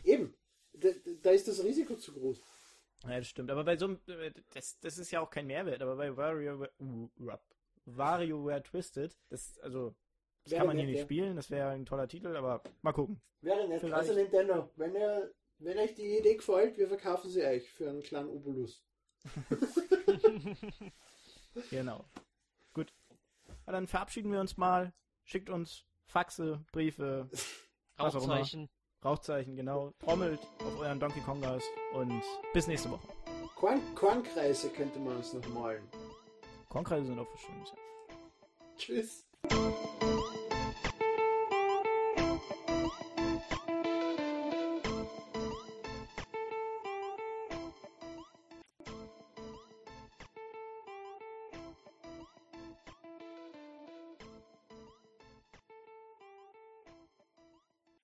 eben. 0.03 0.35
Da, 0.73 0.89
da 1.21 1.31
ist 1.31 1.47
das 1.47 1.63
Risiko 1.63 1.95
zu 1.95 2.13
groß. 2.13 2.41
Ja, 3.03 3.17
das 3.17 3.27
stimmt. 3.27 3.49
Aber 3.51 3.63
bei 3.63 3.75
so 3.77 3.85
einem, 3.85 3.99
äh, 4.07 4.31
das, 4.53 4.79
das 4.79 4.97
ist 4.97 5.11
ja 5.11 5.19
auch 5.19 5.29
kein 5.29 5.47
Mehrwert, 5.47 5.81
aber 5.81 5.95
bei 5.95 6.15
WarioWare. 6.15 6.71
WarioWare 7.85 8.63
Twisted, 8.63 9.17
das, 9.29 9.57
also, 9.59 9.95
das 10.43 10.51
Wäre 10.51 10.59
kann 10.59 10.67
man 10.67 10.77
hier 10.77 10.85
nett, 10.85 10.91
nicht 10.93 10.99
ja. 10.99 11.05
spielen, 11.05 11.35
das 11.35 11.49
wäre 11.49 11.69
ein 11.69 11.85
toller 11.85 12.07
Titel, 12.07 12.35
aber 12.35 12.61
mal 12.83 12.93
gucken. 12.93 13.19
Wäre 13.41 13.67
nett. 13.67 13.81
Vielleicht. 13.81 13.95
Also 14.09 14.13
Nintendo, 14.13 14.69
wenn, 14.75 14.95
ihr, 14.95 15.33
wenn 15.57 15.77
euch 15.79 15.95
die 15.95 16.17
Idee 16.19 16.35
gefällt, 16.35 16.77
wir 16.77 16.87
verkaufen 16.87 17.29
sie 17.29 17.43
euch 17.43 17.69
für 17.71 17.89
einen 17.89 18.03
kleinen 18.03 18.29
Obolus. 18.29 18.83
Genau. 21.69 22.05
Gut. 22.73 22.93
Na, 23.65 23.73
dann 23.73 23.87
verabschieden 23.87 24.31
wir 24.31 24.39
uns 24.39 24.57
mal. 24.57 24.93
Schickt 25.25 25.49
uns 25.49 25.85
Faxe, 26.05 26.63
Briefe. 26.71 27.29
Rauchzeichen. 28.01 28.69
Rauchzeichen, 29.03 29.55
genau. 29.55 29.91
Trommelt 29.99 30.39
auf 30.59 30.79
euren 30.79 30.99
Donkey 30.99 31.21
Kongas 31.21 31.63
und 31.93 32.21
bis 32.53 32.67
nächste 32.67 32.91
Woche. 32.91 33.07
Korn, 33.55 33.81
Kornkreise 33.95 34.69
könnte 34.69 34.99
man 34.99 35.17
uns 35.17 35.33
noch 35.33 35.47
malen. 35.49 35.83
Kornkreise 36.69 37.07
sind 37.07 37.19
auch 37.19 37.27
für 37.27 37.37
Schönes. 37.37 37.73
Tschüss. 38.77 39.25